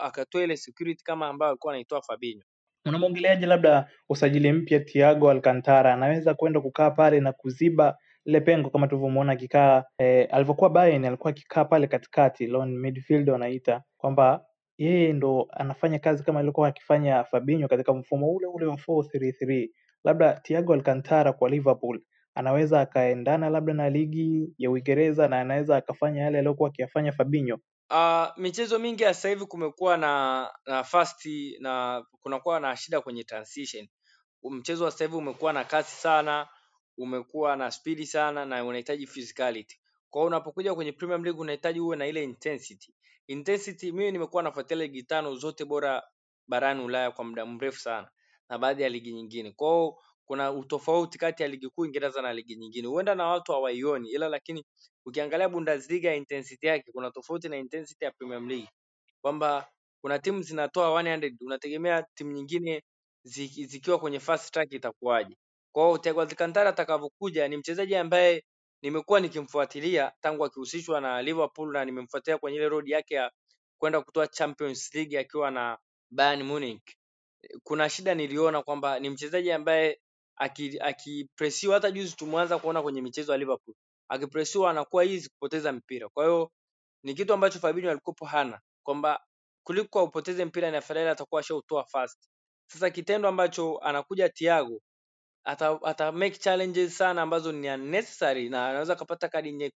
akatoa 0.00 0.42
ile 0.42 0.56
security 0.56 1.04
kama 1.04 1.28
ambayo 1.28 1.50
alikuwa 1.50 1.72
anaitoa 1.72 2.02
Fabinho. 2.02 2.42
Unamwongeleaje 2.86 3.46
labda 3.46 3.90
usajili 4.08 4.52
mpya 4.52 4.80
Thiago 4.80 5.30
Alcantara? 5.30 5.94
Anaweza 5.94 6.34
kwenda 6.34 6.60
kukaa 6.60 6.90
pale 6.90 7.20
na 7.20 7.32
kuziba 7.32 7.96
ile 8.24 8.40
pengo 8.40 8.70
kama 8.70 8.88
tulivyomuona 8.88 9.32
akikaa 9.32 9.84
eh, 9.98 10.28
alivyokuwa 10.30 10.70
Bayern 10.70 11.04
alikuwa 11.04 11.30
akikaa 11.30 11.64
pale 11.64 11.86
katikati 11.86 12.46
lone 12.46 12.76
midfield 12.78 13.30
wanaita 13.30 13.82
kwamba 13.96 14.44
yeye 14.78 15.12
ndo 15.12 15.48
anafanya 15.50 15.98
kazi 15.98 16.24
kama 16.24 16.40
alikuwa 16.40 16.68
akifanya 16.68 17.24
Fabinho 17.24 17.68
katika 17.68 17.94
mfumo 17.94 18.32
ule 18.32 18.46
ule 18.46 18.66
wa 18.66 18.76
433 18.76 19.68
labda 20.04 20.32
Thiago 20.32 20.74
Alcantara 20.74 21.32
kwa 21.32 21.48
Liverpool 21.50 22.00
anaweza 22.34 22.80
akaendana 22.80 23.50
labda 23.50 23.74
na 23.74 23.90
ligi 23.90 24.54
ya 24.58 24.70
Uingereza 24.70 25.28
na 25.28 25.40
anaweza 25.40 25.76
akafanya 25.76 26.22
yale 26.22 26.38
aliyokuwa 26.38 26.68
akiyafanya 26.68 27.12
Fabinho 27.12 27.58
Uh, 27.90 28.26
michezo 28.36 28.78
mingi 28.78 29.02
ya 29.02 29.14
sasa 29.14 29.28
hivi 29.28 29.46
kumekuwa 29.46 29.96
na 29.96 30.50
na 30.66 30.84
fast 30.84 31.26
na 31.60 32.04
kunakuwa 32.22 32.60
na 32.60 32.76
shida 32.76 33.00
kwenye 33.00 33.24
transition. 33.24 33.88
Mchezo 34.50 34.84
wa 34.84 34.90
sasa 34.90 35.04
hivi 35.04 35.16
umekuwa 35.16 35.52
na 35.52 35.64
kasi 35.64 35.96
sana, 35.96 36.48
umekuwa 36.98 37.56
na 37.56 37.70
spidi 37.70 38.06
sana 38.06 38.44
na 38.46 38.64
unahitaji 38.64 39.06
physicality. 39.06 39.80
Kwa 40.10 40.24
unapokuja 40.24 40.74
kwenye 40.74 40.92
Premier 40.92 41.20
League 41.20 41.40
unahitaji 41.40 41.80
uwe 41.80 41.96
na 41.96 42.06
ile 42.06 42.24
intensity. 42.24 42.94
Intensity 43.26 43.92
mimi 43.92 44.12
nimekuwa 44.12 44.42
nafuatilia 44.42 44.86
ligi 44.86 45.02
tano 45.02 45.36
zote 45.36 45.64
bora 45.64 46.02
barani 46.48 46.84
Ulaya 46.84 47.10
kwa 47.10 47.24
muda 47.24 47.46
mrefu 47.46 47.80
sana 47.80 48.10
na 48.48 48.58
baadhi 48.58 48.82
ya 48.82 48.88
ligi 48.88 49.12
nyingine. 49.12 49.52
Kwa 49.52 49.68
hiyo 49.68 49.96
kuna 50.30 50.52
utofauti 50.52 51.18
kati 51.18 51.42
ya 51.42 51.48
ligi 51.48 51.68
kuu 51.68 51.82
Uingereza 51.82 52.22
na 52.22 52.32
ligi 52.32 52.56
nyingine. 52.56 52.88
Huenda 52.88 53.14
na 53.14 53.26
watu 53.26 53.52
hawaioni 53.52 54.10
ila 54.10 54.28
lakini 54.28 54.64
ukiangalia 55.06 55.48
Bundesliga 55.48 56.14
intensity 56.14 56.66
yake 56.66 56.92
kuna 56.92 57.10
tofauti 57.10 57.48
na 57.48 57.56
intensity 57.56 58.04
ya 58.04 58.10
Premier 58.10 58.42
League. 58.42 58.68
Kwamba 59.22 59.68
kuna 60.00 60.18
timu 60.18 60.42
zinatoa 60.42 61.02
100 61.02 61.36
unategemea 61.40 62.06
timu 62.14 62.32
nyingine 62.32 62.82
ziki, 63.24 63.66
zikiwa 63.66 63.98
kwenye 63.98 64.20
fast 64.20 64.52
track 64.52 64.72
itakuwaje. 64.72 65.36
Kwa 65.72 65.84
hiyo 65.86 65.98
Thiago 65.98 66.20
Alcantara 66.20 66.70
atakavyokuja 66.70 67.48
ni 67.48 67.56
mchezaji 67.56 67.96
ambaye 67.96 68.44
nimekuwa 68.82 69.20
nikimfuatilia 69.20 70.12
tangu 70.20 70.44
akihusishwa 70.44 71.00
na 71.00 71.22
Liverpool 71.22 71.72
na 71.72 71.84
nimemfuatilia 71.84 72.38
kwenye 72.38 72.56
ile 72.56 72.68
road 72.68 72.88
yake 72.88 73.14
ya 73.14 73.30
kwenda 73.78 74.00
kutoa 74.00 74.26
Champions 74.28 74.94
League 74.94 75.18
akiwa 75.18 75.50
na 75.50 75.78
Bayern 76.10 76.42
Munich. 76.42 76.96
Kuna 77.62 77.88
shida 77.88 78.14
niliona 78.14 78.62
kwamba 78.62 78.98
ni 79.00 79.10
mchezaji 79.10 79.52
ambaye 79.52 80.00
akipresiwa, 80.80 81.74
hata 81.74 81.90
juzi 81.90 82.16
tumeanza 82.16 82.58
kuona 82.58 82.82
kwenye 82.82 83.02
michezo 83.02 83.32
ya 83.32 83.38
Liverpool, 83.38 83.74
akipresiwa 84.08 84.70
anakuwa 84.70 85.04
hizi 85.04 85.28
kupoteza 85.28 85.72
mpira. 85.72 86.08
Kwa 86.08 86.24
hiyo 86.24 86.50
ni 87.04 87.14
kitu 87.14 87.32
ambacho 87.34 87.58
Fabinho 87.58 87.90
alikuwa 87.90 88.28
hana 88.28 88.60
kwamba 88.86 89.20
kuliko 89.66 90.04
upoteze 90.04 90.44
mpira 90.44 90.70
na 90.70 90.78
afadhali 90.78 91.08
atakuwa 91.08 91.40
ashautoa 91.40 91.84
fast. 91.84 92.18
Sasa 92.70 92.90
kitendo 92.90 93.28
ambacho 93.28 93.78
anakuja 93.78 94.28
Thiago 94.28 94.80
ata, 95.44 95.78
ata 95.82 96.12
make 96.12 96.38
challenges 96.38 96.96
sana 96.98 97.22
ambazo 97.22 97.52
ni 97.52 97.68
unnecessary 97.70 98.48
na 98.48 98.68
anaweza 98.68 98.96
kapata 98.96 99.28
kadi 99.28 99.52
nye, 99.52 99.72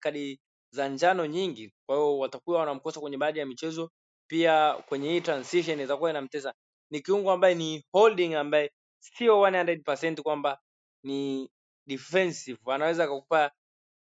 kadi 0.00 0.40
za 0.74 0.88
njano 0.88 1.26
nyingi. 1.26 1.72
Kwa 1.86 1.96
hiyo 1.96 2.18
watakuwa 2.18 2.60
wanamkosa 2.60 3.00
kwenye 3.00 3.16
baadhi 3.16 3.38
ya 3.38 3.46
michezo, 3.46 3.90
pia 4.30 4.74
kwenye 4.88 5.10
hii 5.12 5.20
transition 5.20 5.80
itakuwa 5.80 6.10
inamtesa. 6.10 6.54
Ni 6.90 7.00
kiungo 7.00 7.32
ambaye 7.32 7.54
ni 7.54 7.84
holding 7.92 8.34
ambaye 8.34 8.72
sio 9.12 9.36
100% 9.42 10.22
kwamba 10.22 10.58
ni 11.02 11.50
defensive, 11.86 12.58
anaweza 12.72 13.04
akakupa 13.04 13.50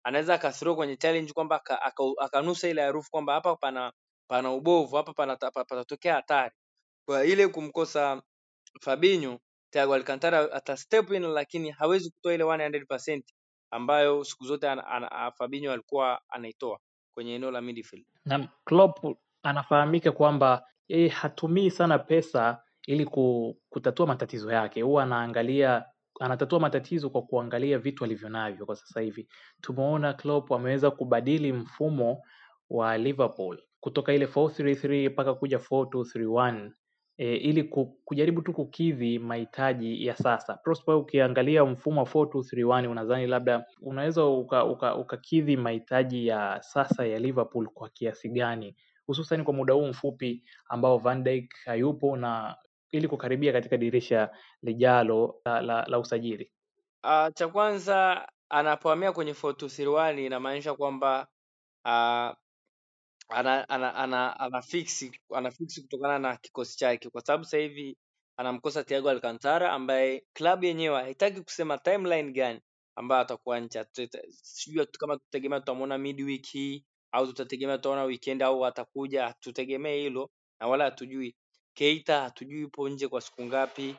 anaweza 0.03 0.33
akathrow 0.33 0.75
kwenye 0.75 0.97
challenge 0.97 1.33
kwamba 1.33 1.61
akanusa 2.19 2.69
ile 2.69 2.81
harufu 2.81 3.11
kwamba 3.11 3.33
hapa 3.33 3.55
pana 3.55 3.93
pana 4.27 4.51
ubovu 4.51 4.95
hapa 4.95 5.13
pana 5.13 5.35
patatokea 5.35 6.15
hatari. 6.15 6.55
Kwa 7.05 7.25
ile 7.25 7.47
kumkosa 7.47 8.21
Fabinho, 8.81 9.39
Thiago 9.71 9.93
Alcantara 9.93 10.51
ata 10.53 10.77
step 10.77 11.11
in, 11.11 11.23
lakini 11.23 11.71
hawezi 11.71 12.11
kutoa 12.11 12.33
ile 12.33 12.43
100% 12.43 13.21
ambayo 13.71 14.23
siku 14.23 14.45
zote 14.45 14.69
an, 14.69 14.79
an, 14.79 15.03
an, 15.11 15.31
Fabinho 15.31 15.71
alikuwa 15.71 16.21
anaitoa 16.29 16.79
kwenye 17.13 17.35
eneo 17.35 17.51
la 17.51 17.61
midfield. 17.61 18.05
Na 18.25 18.47
Klopp 18.65 19.05
anafahamika 19.43 20.11
kwamba 20.11 20.67
yeye 20.87 21.07
hatumii 21.09 21.69
sana 21.71 21.99
pesa 21.99 22.63
ili 22.87 23.05
kutatua 23.69 24.07
matatizo 24.07 24.51
yake, 24.51 24.81
huwa 24.81 25.03
anaangalia 25.03 25.85
anatatua 26.19 26.59
matatizo 26.59 27.09
kwa 27.09 27.21
kuangalia 27.21 27.77
vitu 27.79 28.03
alivyo 28.03 28.29
navyo 28.29 28.65
kwa 28.65 28.75
sasa 28.75 29.01
hivi. 29.01 29.27
Tumeona 29.61 30.13
Klopp 30.13 30.51
ameweza 30.51 30.91
kubadili 30.91 31.53
mfumo 31.53 32.23
wa 32.69 32.97
Liverpool 32.97 33.59
kutoka 33.79 34.13
ile 34.13 34.25
433 34.25 35.09
mpaka 35.11 35.33
kuja 35.33 35.57
4231 35.57 36.71
e, 37.17 37.35
ili 37.35 37.63
kujaribu 38.05 38.41
tu 38.41 38.53
kukidhi 38.53 39.19
mahitaji 39.19 40.05
ya 40.05 40.15
sasa. 40.15 40.53
Prosper, 40.53 40.95
ukiangalia 40.95 41.65
mfumo 41.65 42.01
wa 42.01 42.07
4231 42.07 42.87
unadhani 42.89 43.27
labda 43.27 43.65
unaweza 43.81 44.25
ukakidhi 44.25 44.71
uka, 44.71 44.95
uka 44.95 45.61
mahitaji 45.63 46.27
ya 46.27 46.59
sasa 46.61 47.05
ya 47.05 47.19
Liverpool 47.19 47.67
kwa 47.67 47.89
kiasi 47.89 48.29
gani, 48.29 48.75
hususan 49.07 49.43
kwa 49.43 49.53
muda 49.53 49.73
huu 49.73 49.87
mfupi 49.87 50.43
ambao 50.69 50.97
Van 50.97 51.23
Dijk 51.23 51.53
hayupo 51.65 52.17
na 52.17 52.55
ili 52.91 53.07
kukaribia 53.07 53.53
katika 53.53 53.77
dirisha 53.77 54.29
lijalo 54.61 55.41
la, 55.45 55.61
la, 55.61 55.85
la 55.87 55.99
usajili? 55.99 56.51
Uh, 57.03 57.27
cha 57.33 57.47
kwanza 57.47 58.27
anapohamia 58.49 59.11
kwenye 59.11 59.33
4231 59.33 60.25
inamaanisha 60.25 60.73
kwamba 60.75 61.27
uh, 61.85 62.35
ana 63.29 63.69
ana 63.69 63.95
ana 63.95 64.39
ana 64.39 64.61
fix 64.61 65.11
ana 65.35 65.51
fix 65.51 65.81
kutokana 65.81 66.19
na 66.19 66.37
kikosi 66.37 66.77
chake, 66.77 67.09
kwa 67.09 67.21
sababu 67.21 67.43
sasa 67.43 67.57
hivi 67.57 67.97
anamkosa 68.37 68.83
Thiago 68.83 69.09
Alcantara 69.09 69.71
ambaye 69.71 70.23
klabu 70.33 70.65
yenyewe 70.65 71.01
haitaki 71.01 71.41
kusema 71.41 71.77
timeline 71.77 72.31
gani 72.31 72.61
ambayo 72.95 73.21
atakuwa 73.21 73.59
nje. 73.59 73.85
Sijui 74.29 74.85
kama 74.85 75.17
tutategemea 75.17 75.59
tutamwona 75.59 75.97
midweek 75.97 76.45
hii 76.45 76.85
au 77.11 77.27
tutategemea 77.27 77.77
tutaona 77.77 78.03
weekend 78.03 78.43
au 78.43 78.65
atakuja, 78.65 79.23
hatutegemee 79.25 79.97
hilo 80.01 80.31
na 80.59 80.67
wala 80.67 80.83
hatujui. 80.85 81.35
Keita 81.73 82.21
hatujui 82.21 82.61
yupo 82.61 82.89
nje 82.89 83.07
kwa 83.07 83.21
siku 83.21 83.43
ngapi. 83.45 83.95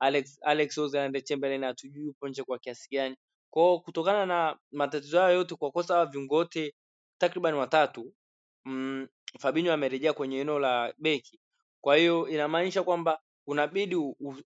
Alex 0.00 0.38
Alex 0.42 0.78
Oxlade-Chamberlain 0.78 1.64
hatujui 1.64 2.04
yupo 2.06 2.28
nje 2.28 2.42
kwa 2.42 2.58
kiasi 2.58 2.88
gani. 2.90 3.16
Kwa 3.50 3.80
kutokana 3.80 4.26
na 4.26 4.58
matatizo 4.72 5.20
hayo 5.20 5.34
yote, 5.36 5.54
kwa 5.54 5.70
kosa 5.70 6.06
viungo 6.06 6.34
wote 6.34 6.74
takriban 7.18 7.54
watatu 7.54 8.14
mm, 8.64 9.08
Fabinho 9.40 9.72
amerejea 9.72 10.12
kwenye 10.12 10.40
eneo 10.40 10.58
la 10.58 10.94
beki. 10.98 11.40
Kwa 11.80 11.96
hiyo 11.96 12.28
inamaanisha 12.28 12.82
kwamba 12.82 13.20
unabidi 13.46 13.96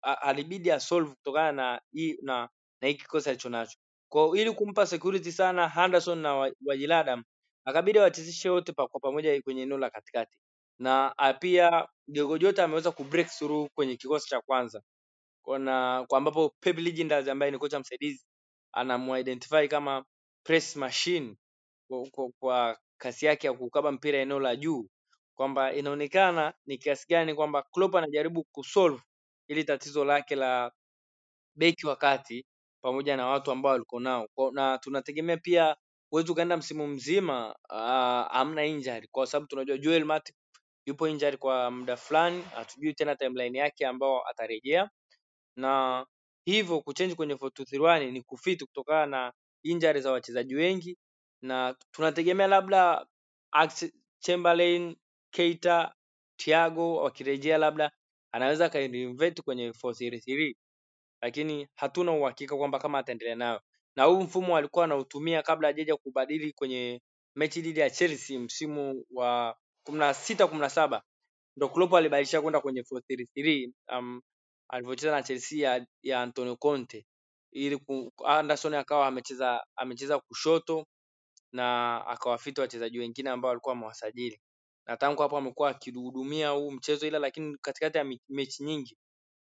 alibidi 0.02 0.70
asolve 0.70 1.10
kutokana 1.14 1.52
na 1.52 1.80
hii 1.92 2.18
na 2.22 2.48
na 2.82 2.88
hiki 2.88 3.00
kikosi 3.02 3.30
alichonacho. 3.30 3.78
Kwa 4.08 4.38
ili 4.38 4.52
kumpa 4.52 4.86
security 4.86 5.32
sana 5.32 5.68
Henderson 5.68 6.18
na 6.18 6.34
Wajiladam 6.66 7.24
akabidi 7.64 7.98
awachezeshe 7.98 8.50
wote 8.50 8.72
pa, 8.72 8.88
kwa 8.88 9.00
pamoja 9.00 9.42
kwenye 9.42 9.62
eneo 9.62 9.78
la 9.78 9.90
katikati. 9.90 10.38
Na 10.80 11.14
pia 11.40 11.88
Diogo 12.08 12.38
Jota 12.38 12.64
ameweza 12.64 12.92
kubreak 12.92 13.28
through 13.30 13.70
kwenye 13.76 13.96
kikosi 13.96 14.28
cha 14.30 14.42
kwanza. 14.42 14.82
kuna 15.44 16.06
kwa 16.08 16.18
ambapo 16.18 16.54
Pep 16.60 16.78
Lijnders 16.78 17.28
ambaye 17.28 17.52
ni 17.52 17.58
kocha 17.58 17.80
msaidizi 17.80 18.26
anamuidentify 18.72 19.68
kama 19.68 20.06
press 20.44 20.76
machine 20.76 21.36
kwa, 21.88 22.06
kwa, 22.12 22.30
kwa 22.40 22.78
kasi 22.98 23.26
yake 23.26 23.48
ya 23.48 23.52
kukaba 23.54 23.92
mpira 23.92 24.18
eneo 24.20 24.40
la 24.40 24.56
juu, 24.56 24.88
kwamba 25.36 25.74
inaonekana 25.74 26.54
ni 26.66 26.78
kiasi 26.78 27.06
gani 27.10 27.34
kwamba 27.34 27.62
Klopp 27.62 27.94
anajaribu 27.96 28.44
kusolve 28.44 29.02
ili 29.48 29.64
tatizo 29.64 30.04
lake 30.06 30.36
la 30.36 30.72
beki 31.56 31.86
wa 31.86 31.96
kati 31.96 32.46
pamoja 32.82 33.16
na 33.16 33.26
watu 33.26 33.50
ambao 33.52 33.72
walikuwa 33.72 34.00
nao, 34.02 34.28
na 34.52 34.78
tunategemea 34.78 35.36
pia 35.36 35.76
huwezi 36.10 36.32
ukaenda 36.32 36.56
msimu 36.56 36.86
mzima 36.86 37.56
uh, 37.70 38.32
hamna 38.34 38.64
injury, 38.66 39.08
kwa 39.12 39.26
sababu 39.26 39.46
tunajua 39.48 39.78
Joel 39.78 40.04
Matip 40.04 40.36
yupo 40.90 41.08
injured 41.08 41.36
kwa 41.38 41.70
muda 41.70 41.96
fulani, 41.96 42.42
hatujui 42.42 42.94
tena 42.94 43.16
timeline 43.16 43.58
yake 43.58 43.86
ambao 43.86 44.28
atarejea, 44.28 44.90
na 45.56 46.06
hivyo 46.44 46.80
kuchange 46.80 47.14
kwenye 47.14 47.34
4-2-3-1 47.34 48.10
ni 48.12 48.22
kufiti 48.22 48.66
kutokana 48.66 49.06
na 49.06 49.32
injury 49.62 50.00
za 50.00 50.12
wachezaji 50.12 50.54
wengi. 50.54 50.98
Na 51.42 51.76
tunategemea 51.90 52.46
labda 52.46 53.06
Chamberlain, 54.18 54.96
Keita, 55.30 55.94
Thiago 56.36 56.96
wakirejea 56.96 57.58
labda 57.58 57.90
anaweza 58.32 58.66
akainvert 58.66 59.40
kwenye 59.42 59.70
433 59.70 60.54
lakini 61.22 61.68
hatuna 61.76 62.12
uhakika 62.12 62.56
kwamba 62.56 62.78
kama 62.78 62.98
ataendelea 62.98 63.34
nayo, 63.34 63.60
na 63.96 64.04
huu 64.04 64.20
mfumo 64.22 64.56
alikuwa 64.56 64.84
anautumia 64.84 65.42
kabla 65.42 65.68
hajaja 65.68 65.96
kubadili 65.96 66.52
kwenye 66.52 67.00
mechi 67.36 67.60
dhidi 67.62 67.80
ya 67.80 67.90
Chelsea 67.90 68.40
msimu 68.40 69.04
wa 69.10 69.56
kumi 69.90 69.98
na 70.00 70.14
sita 70.14 70.46
kumi 70.46 70.60
na 70.60 70.70
saba 70.70 71.02
ndo 71.56 71.68
Klopp 71.68 71.94
alibadilisha 71.94 72.42
kwenda 72.42 72.60
kwenye 72.60 72.82
433 72.82 73.70
um, 73.98 74.22
alivyocheza 74.68 75.10
na 75.12 75.22
Chelsea 75.22 75.58
ya, 75.70 75.86
ya 76.02 76.22
Antonio 76.22 76.56
Conte. 76.56 77.06
Ili 77.52 77.80
Anderson 78.26 78.74
akawa 78.74 79.06
amecheza 79.06 79.64
amecheza 79.76 80.18
kushoto 80.20 80.86
na 81.52 81.96
akawafita 82.06 82.62
wachezaji 82.62 82.98
wengine 82.98 83.30
ambao 83.30 83.48
walikuwa 83.48 83.74
wamewasajili. 83.74 84.40
Na 84.86 84.96
tangu 84.96 85.22
hapo 85.22 85.38
amekuwa 85.38 85.70
akihudumia 85.70 86.48
huu 86.50 86.70
mchezo, 86.70 87.06
ila 87.06 87.18
lakini 87.18 87.56
katikati 87.62 87.98
ya 87.98 88.04
mechi 88.28 88.62
nyingi 88.64 88.96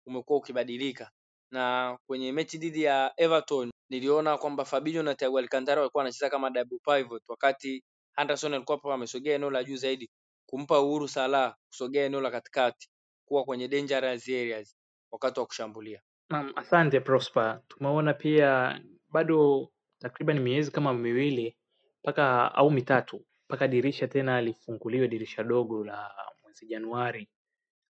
umekuwa 0.06 0.38
ukibadilika, 0.38 1.10
na 1.50 1.98
kwenye 2.06 2.32
mechi 2.32 2.58
dhidi 2.58 2.82
ya 2.82 3.12
Everton 3.16 3.70
niliona 3.90 4.38
kwamba 4.38 4.64
Fabinho 4.64 5.02
na 5.02 5.14
Thiago 5.14 5.38
Alcantara 5.38 5.80
walikuwa 5.80 6.00
wanacheza 6.00 6.30
kama 6.30 6.50
double 6.50 6.78
pivot, 6.84 7.22
wakati 7.28 7.84
Anderson 8.16 8.54
alikuwa 8.54 8.76
hapo 8.78 8.92
amesogea 8.92 9.34
eneo 9.34 9.50
la 9.50 9.64
juu 9.64 9.76
zaidi 9.76 10.10
kumpa 10.46 10.80
uhuru 10.80 11.08
Salah 11.08 11.56
kusogea 11.68 12.04
eneo 12.04 12.20
la 12.20 12.30
katikati 12.30 12.90
kuwa 13.24 13.44
kwenye 13.44 13.68
dangerous 13.68 14.28
areas 14.28 14.76
wakati 15.10 15.40
wa 15.40 15.46
kushambulia. 15.46 16.00
Naam, 16.30 16.52
asante 16.56 17.00
Prosper. 17.00 17.60
Tumeona 17.68 18.14
pia 18.14 18.80
bado 19.08 19.68
takriban 19.98 20.40
miezi 20.40 20.70
kama 20.70 20.94
miwili 20.94 21.56
mpaka 22.04 22.54
au 22.54 22.70
mitatu 22.70 23.24
mpaka 23.48 23.68
dirisha 23.68 24.08
tena 24.08 24.40
lifunguliwe, 24.42 25.08
dirisha 25.08 25.42
dogo 25.44 25.84
la 25.84 26.14
mwezi 26.42 26.66
Januari 26.66 27.28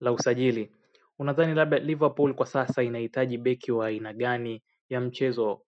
la 0.01 0.13
usajili. 0.13 0.73
Unadhani 1.19 1.55
labda 1.55 1.79
Liverpool 1.79 2.35
kwa 2.35 2.47
sasa 2.47 2.83
inahitaji 2.83 3.39
beki 3.39 3.73
wa 3.73 3.87
aina 3.87 4.13
gani 4.13 4.63
ya 4.89 5.01
mchezo 5.01 5.63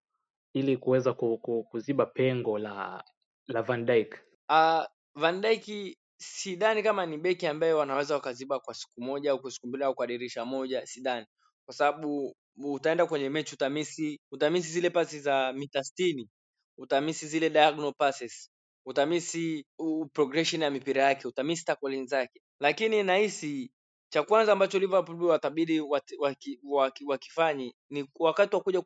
ili 0.53 0.77
kuweza 0.77 1.13
ku, 1.13 1.39
ku, 1.39 1.65
kuziba 1.65 2.07
pengo 2.07 2.59
la 2.59 3.05
la 3.47 3.63
Van 3.63 3.87
Dijk? 3.87 4.19
Uh, 4.49 4.85
Van 5.15 5.41
Dijk 5.41 5.97
sidhani 6.23 6.83
kama 6.83 7.07
ni 7.07 7.19
beki 7.19 7.47
ambaye 7.47 7.73
wanaweza 7.73 8.15
wakaziba 8.15 8.61
kwa 8.61 8.75
siku 8.75 9.03
moja 9.03 9.31
au 9.33 9.41
kwa 9.43 9.51
siku 9.51 9.67
mbili 9.69 9.85
au 9.85 9.95
kwa 9.97 10.07
dirisha 10.07 10.45
moja, 10.45 10.87
sidhani, 10.87 11.27
kwa 11.67 11.75
sababu 11.75 12.37
utaenda 12.59 13.07
kwenye 13.07 13.31
mechi 13.31 13.55
utamisi, 13.55 14.21
utamisi 14.33 14.69
zile 14.69 14.91
pasi 14.91 15.21
za 15.21 15.53
mita 15.53 15.85
sitini, 15.85 16.31
utamisi 16.79 17.27
zile 17.29 17.51
diagonal 17.51 17.95
passes, 17.99 18.51
utamisi 18.87 19.67
progression 20.15 20.63
ya 20.63 20.71
mipira 20.71 21.03
yake, 21.05 21.29
utamisi 21.29 21.65
tackling 21.65 22.07
zake, 22.07 22.43
lakini 22.61 23.03
nahisi 23.03 23.73
cha 24.11 24.23
kwanza 24.23 24.53
ambacho 24.53 24.79
Liverpool 24.79 25.25
watabidi 25.25 25.81
wat- 25.81 26.17
waki- 26.19 26.61
waki- 26.65 27.05
wakifanye 27.05 27.75
ni 27.91 28.09
wakati 28.21 28.57
wa 28.57 28.63
kuja 28.63 28.83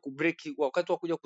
wakati 0.57 0.91
wa 0.91 0.97
kuja 0.97 1.17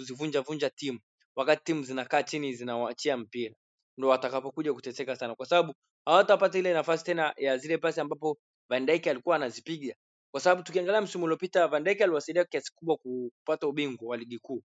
timu, 0.69 0.99
wakati 1.35 1.63
timu 1.63 1.83
zinakaa 1.83 2.23
chini 2.23 2.53
zinawaachia 2.53 3.17
mpira. 3.17 3.55
Ndo 3.97 4.07
watakapokuja 4.09 4.73
kuteseka 4.73 5.15
sana, 5.15 5.35
kwa 5.35 5.45
sababu 5.45 5.73
hawatapata 6.05 6.59
ile 6.59 6.73
nafasi 6.73 7.03
tena 7.03 7.33
ya 7.37 7.57
zile 7.57 7.77
pasi 7.77 8.01
ambapo 8.01 8.37
Van 8.69 8.85
Dijk 8.85 9.07
alikuwa 9.07 9.35
anazipiga, 9.35 9.95
kwa 10.31 10.41
sababu 10.41 10.63
tukiangalia 10.63 11.01
msimu 11.01 11.23
uliopita 11.25 11.67
Van 11.67 11.83
Dijk 11.83 12.01
aliwasaidia 12.01 12.45
kiasi 12.45 12.71
kubwa 12.75 12.97
kupata 12.97 13.67
ubingwa 13.67 14.09
wa 14.09 14.17
ligi 14.17 14.39
kuu, 14.39 14.63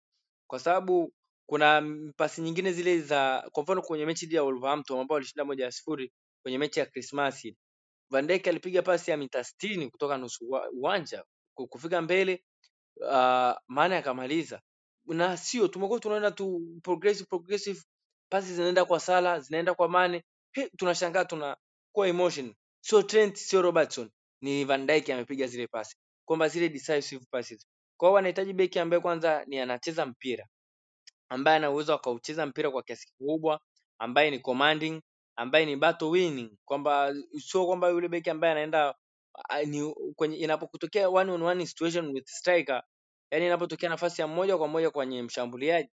kwa 0.51 0.59
sababu 0.59 1.13
kuna 1.47 1.83
pasi 2.17 2.43
nyingine 2.43 2.73
zile 2.73 3.01
za 3.01 3.49
kwa 3.53 3.63
mfano 3.63 3.83
kwenye 3.83 4.07
mechi 4.07 4.27
dhidi 4.27 4.37
ya 4.37 4.43
Wolverhampton 4.43 5.01
ambao 5.01 5.15
walishinda 5.15 5.45
moja 5.45 5.65
ya 5.65 5.73
sifuri 5.73 6.13
kwenye 6.43 6.59
mechi 6.59 6.81
ya 6.81 6.87
Krismasi, 6.87 7.57
Van 8.11 8.27
Dijk 8.27 8.49
alipiga 8.49 8.83
pasi 8.83 9.11
ya 9.11 9.17
mita 9.17 9.41
60 9.41 9.91
kutoka 9.91 10.19
nusu 10.19 10.45
uwanja 10.75 11.25
kufika 11.55 12.03
mbele 12.03 12.45
uh, 13.01 13.55
maana 13.69 13.99
akamaliza 13.99 14.61
na 15.07 15.37
sio 15.37 15.69
tumekuwa 15.69 16.01
tunaona 16.01 16.31
tu 16.31 16.63
progressive 16.83 17.27
progressive 17.29 17.83
pasi 18.31 18.55
zinaenda 18.55 18.85
kwa 18.85 19.01
Salah 19.01 19.41
zinaenda 19.41 19.75
kwa 19.75 19.89
Mane 19.89 20.25
He, 20.55 20.71
tunashangaa 20.79 21.27
tunakuwa 21.27 22.09
emotion. 22.09 22.55
Sio 22.85 23.03
Trent 23.05 23.37
sio 23.37 23.63
Robertson. 23.63 24.11
Ni 24.43 24.65
Van 24.67 24.87
Dijk 24.89 25.11
amepiga 25.11 25.49
zile 25.49 25.69
pasi 25.69 25.97
kwamba 26.29 26.49
zile 26.49 26.71
decisive 26.71 27.27
passes. 27.33 27.67
Kwa 27.99 28.09
hiyo 28.09 28.15
wanahitaji 28.15 28.55
beki 28.55 28.81
ambaye 28.81 29.03
kwanza 29.03 29.45
ni 29.47 29.61
anacheza 29.61 30.07
mpira. 30.07 30.49
Ambaye 31.31 31.57
ana 31.57 31.71
uwezo 31.71 31.95
akaucheza 31.95 32.47
mpira 32.47 32.71
kwa 32.71 32.83
kiasi 32.83 33.07
kikubwa, 33.07 33.61
ambaye 33.99 34.31
ni 34.31 34.39
commanding, 34.39 35.03
ambaye 35.37 35.67
ni 35.67 35.77
battle 35.77 36.09
winning, 36.09 36.59
kwamba 36.65 37.15
sio 37.47 37.67
kwamba 37.67 37.89
yule 37.89 38.09
beki 38.09 38.31
ambaye 38.31 38.53
anaenda 38.53 38.95
ni 39.67 39.95
kwenye 40.17 40.37
inapokutokea 40.37 41.11
one 41.11 41.33
on 41.33 41.43
one 41.43 41.67
situation 41.67 42.07
with 42.15 42.27
striker, 42.29 42.83
yani 43.31 43.47
inapotokea 43.47 43.89
nafasi 43.89 44.21
ya 44.23 44.27
moja 44.29 44.59
kwa 44.59 44.69
moja 44.69 44.91
kwenye 44.91 45.23
mshambuliaji, 45.23 45.91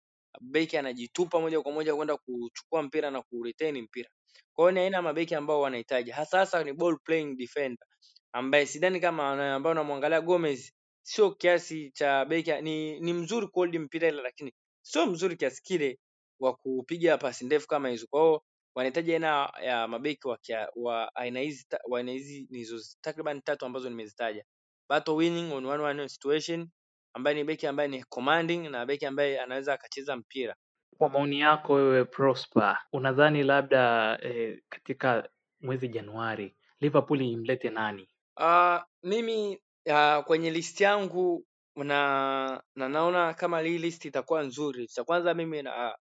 beki 0.41 0.77
anajitupa 0.77 1.41
moja 1.41 1.63
kwa 1.63 1.73
moja 1.73 1.97
kwenda 1.97 2.17
kuchukua 2.17 2.83
mpira 2.83 3.11
na 3.11 3.23
kuretain 3.23 3.83
mpira. 3.83 4.11
Kwa 4.55 4.65
hiyo 4.65 4.71
ni 4.73 4.81
aina 4.81 4.97
ya 4.97 5.03
mabeki 5.03 5.35
ambao 5.35 5.61
wanahitaji 5.61 6.11
hasa 6.11 6.39
hasa 6.39 6.65
ni 6.65 6.73
ball 6.73 6.99
playing 7.05 7.37
defender 7.37 7.87
ambaye 8.33 8.67
sidhani 8.67 9.01
kama 9.01 9.55
ambaye 9.55 9.73
unamwangalia 9.73 10.21
Gomez 10.21 10.73
sio 11.03 11.31
kiasi 11.31 11.91
cha 11.91 12.25
beki 12.25 12.53
ni, 12.63 13.01
ni 13.01 13.13
mzuri 13.13 13.47
kuhold 13.49 13.77
mpira 13.77 14.09
ile 14.09 14.23
lakini 14.23 14.53
sio 14.83 15.07
mzuri 15.07 15.37
kiasi 15.37 15.63
kile 15.63 15.99
wa 16.41 16.55
kupiga 16.57 17.19
pasi 17.19 17.45
ndefu 17.47 17.69
kama 17.69 17.89
hizo. 17.89 18.07
Kwa 18.11 18.21
hiyo 18.23 18.45
wanahitaji 18.75 19.13
aina 19.13 19.53
ya 19.63 19.89
mabeki 19.89 20.29
wa, 20.29 20.39
kia- 20.39 20.69
wa 20.77 21.17
aina 21.17 21.41
hizi 21.41 21.67
wa 21.89 21.99
aina 21.99 22.13
hizi 22.13 22.47
nizo 22.51 22.79
takriban 23.01 23.43
tatu 23.43 23.67
ambazo 23.67 23.89
nimezitaja. 23.91 24.45
Battle 24.89 25.15
winning 25.15 25.53
on 25.53 25.67
one 25.67 25.83
one 25.85 26.09
situation 26.09 26.69
ambaye 27.15 27.37
ni 27.37 27.45
beki 27.45 27.67
ambaye 27.67 27.89
ni 27.89 28.05
commanding 28.05 28.59
na 28.69 28.87
beki 28.87 29.07
ambaye 29.07 29.41
anaweza 29.41 29.75
akacheza 29.75 30.17
mpira. 30.17 30.57
Kwa 30.99 31.09
maoni 31.09 31.41
yako 31.41 31.73
wewe 31.73 32.05
Prosper, 32.05 32.79
unadhani 32.93 33.43
labda 33.43 34.19
eh, 34.23 34.59
katika 34.69 35.29
mwezi 35.61 35.89
Januari 35.89 36.55
Liverpool 36.81 37.23
imlete 37.23 37.71
nani? 37.71 38.09
Uh, 38.41 38.83
mimi 39.03 39.61
uh, 39.87 40.25
kwenye 40.25 40.51
list 40.51 40.81
yangu 40.81 41.45
na, 41.77 42.63
na 42.77 42.89
naona 42.89 43.35
kama 43.35 43.61
hii 43.61 43.79
list 43.79 44.05
itakuwa 44.05 44.43
nzuri. 44.43 44.87
Cha 44.89 45.05
kwanza 45.05 45.35
mimi 45.35 45.63
na, 45.63 45.97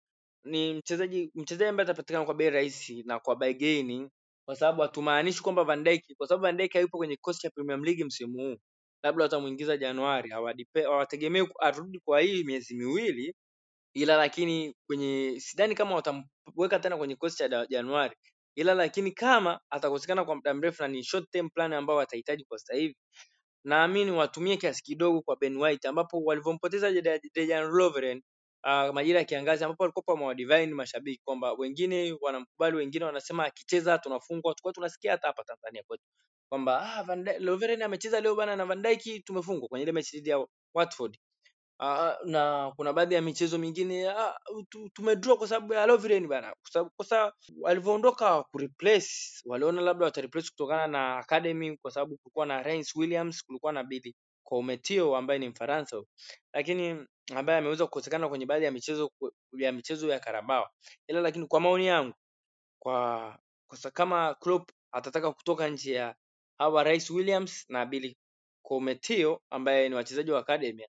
ni 0.44 0.74
mchezaji 0.74 1.30
mchezaji 1.34 1.68
ambaye 1.68 1.84
atapatikana 1.84 2.24
kwa 2.24 2.34
bei 2.34 2.50
rahisi 2.50 3.02
na 3.06 3.18
kwa 3.20 3.36
bargaining, 3.36 4.08
kwa 4.46 4.56
sababu 4.56 4.82
hatumaanishi 4.82 5.42
kwamba 5.42 5.64
Van 5.64 5.84
Dijk, 5.84 6.04
kwa 6.16 6.26
sababu 6.28 6.42
Van 6.42 6.56
Dijk 6.56 6.72
hayupo 6.72 6.98
kwenye 6.98 7.16
kikosi 7.16 7.40
cha 7.40 7.50
Premier 7.50 7.78
League 7.80 8.04
msimu 8.04 8.38
huu, 8.38 8.56
labda 9.02 9.22
watamuingiza 9.24 9.76
Januari, 9.76 10.30
hawategemei 10.84 11.48
arudi 11.60 11.98
kwa 11.98 12.20
hii 12.20 12.44
miezi 12.44 12.74
miwili, 12.74 13.34
ila 13.94 14.16
lakini 14.16 14.74
kwenye 14.86 15.36
sidhani 15.40 15.74
kama 15.74 15.94
watamweka 15.94 16.78
tena 16.80 16.96
kwenye 16.96 17.14
kikosi 17.14 17.36
cha 17.38 17.66
Januari, 17.66 18.16
ila 18.56 18.74
lakini 18.74 19.12
kama 19.12 19.60
atakosekana 19.70 20.24
kwa 20.24 20.34
muda 20.36 20.54
mrefu 20.54 20.82
na 20.82 20.88
ni 20.88 21.04
short 21.04 21.30
term 21.30 21.50
plan 21.50 21.72
ambao 21.72 21.96
watahitaji 21.96 22.44
kwa 22.44 22.58
sasa 22.58 22.74
hivi 22.74 22.96
naamini 23.64 24.10
watumie 24.10 24.56
kiasi 24.56 24.82
kidogo 24.82 25.22
kwa 25.22 25.36
Ben 25.36 25.56
White 25.56 25.84
ambapo 25.88 26.20
walivyompoteza 26.24 26.92
Dejan 27.34 27.64
Lovren 27.70 28.22
uh, 28.64 28.94
majira 28.94 29.18
ya 29.18 29.24
kiangazi 29.24 29.64
ambapo 29.64 29.82
walikuwa 29.82 30.04
wamewadivine 30.14 30.66
mashabiki 30.74 31.22
kwamba 31.24 31.52
wengine 31.52 32.16
wanamkubali, 32.20 32.76
wengine 32.76 33.04
wanasema 33.04 33.44
akicheza 33.44 33.98
tunafungwa. 33.98 34.54
Tulikuwa 34.54 34.72
tunasikia 34.72 35.12
hata 35.12 35.26
hapa 35.26 35.44
Tanzania 35.44 35.82
kwetu 35.86 36.04
kwamba 36.48 36.80
ah, 37.08 37.16
Lovren 37.38 37.82
amecheza 37.82 38.20
leo 38.20 38.34
bana 38.34 38.56
na 38.56 38.64
Van 38.66 38.82
Dijk 38.82 39.24
tumefungwa 39.24 39.68
kwenye 39.68 39.82
ile 39.82 39.92
mechi 39.92 40.16
dhidi 40.16 40.30
ya 40.30 40.46
Watford. 40.74 41.18
Ah, 41.80 42.18
na 42.26 42.72
kuna 42.76 42.92
baadhi 42.94 43.14
ya 43.16 43.22
michezo 43.22 43.58
mingine 43.58 44.08
ah, 44.10 44.36
tu- 44.70 44.90
tumedraw 44.94 45.38
kwa 45.38 45.48
sababu 45.48 45.74
ya 45.74 45.86
Lovren 45.86 46.28
bana, 46.28 46.48
kwa 46.62 46.70
sababu 46.72 47.04
sababu 47.04 47.36
walivyoondoka 47.60 48.44
kureplace, 48.44 49.10
waliona 49.46 49.82
labda 49.82 50.04
watareplace 50.06 50.50
kutokana 50.50 50.86
na 50.88 51.18
academy, 51.18 51.78
kwa 51.78 51.90
sababu 51.90 52.18
kulikuwa 52.18 52.46
na 52.46 52.62
Reiss 52.62 52.96
Williams, 52.96 53.44
kulikuwa 53.44 53.72
na 53.74 53.84
Billy 53.84 54.16
Koumetio 54.44 55.16
ambaye 55.16 55.40
ni 55.40 55.48
Mfaransa, 55.48 56.02
lakini 56.54 57.06
ambaye 57.36 57.58
ameweza 57.58 57.84
kukosekana 57.86 58.28
kwenye 58.28 58.46
baadhi 58.46 58.64
ya 58.64 58.70
michezo 58.72 59.12
ya 59.58 59.72
michezo 59.72 60.08
ya 60.08 60.20
Carabao. 60.20 60.70
Ila 61.08 61.20
lakini 61.20 61.46
kwa 61.46 61.60
maoni 61.60 61.86
yangu 61.86 62.14
kwa, 62.82 63.38
kwa 63.68 63.90
kama 63.92 64.34
Klopp 64.34 64.70
atataka 64.92 65.32
kutoka 65.32 65.68
nje 65.68 65.92
ya 65.94 66.14
hawa 66.58 66.84
Reiss 66.84 67.10
Williams 67.10 67.66
na 67.70 67.86
Billy 67.86 68.16
Koumetio 68.62 69.42
ambaye 69.50 69.88
ni 69.88 69.94
wachezaji 69.94 70.30
wa 70.30 70.40
academy 70.40 70.86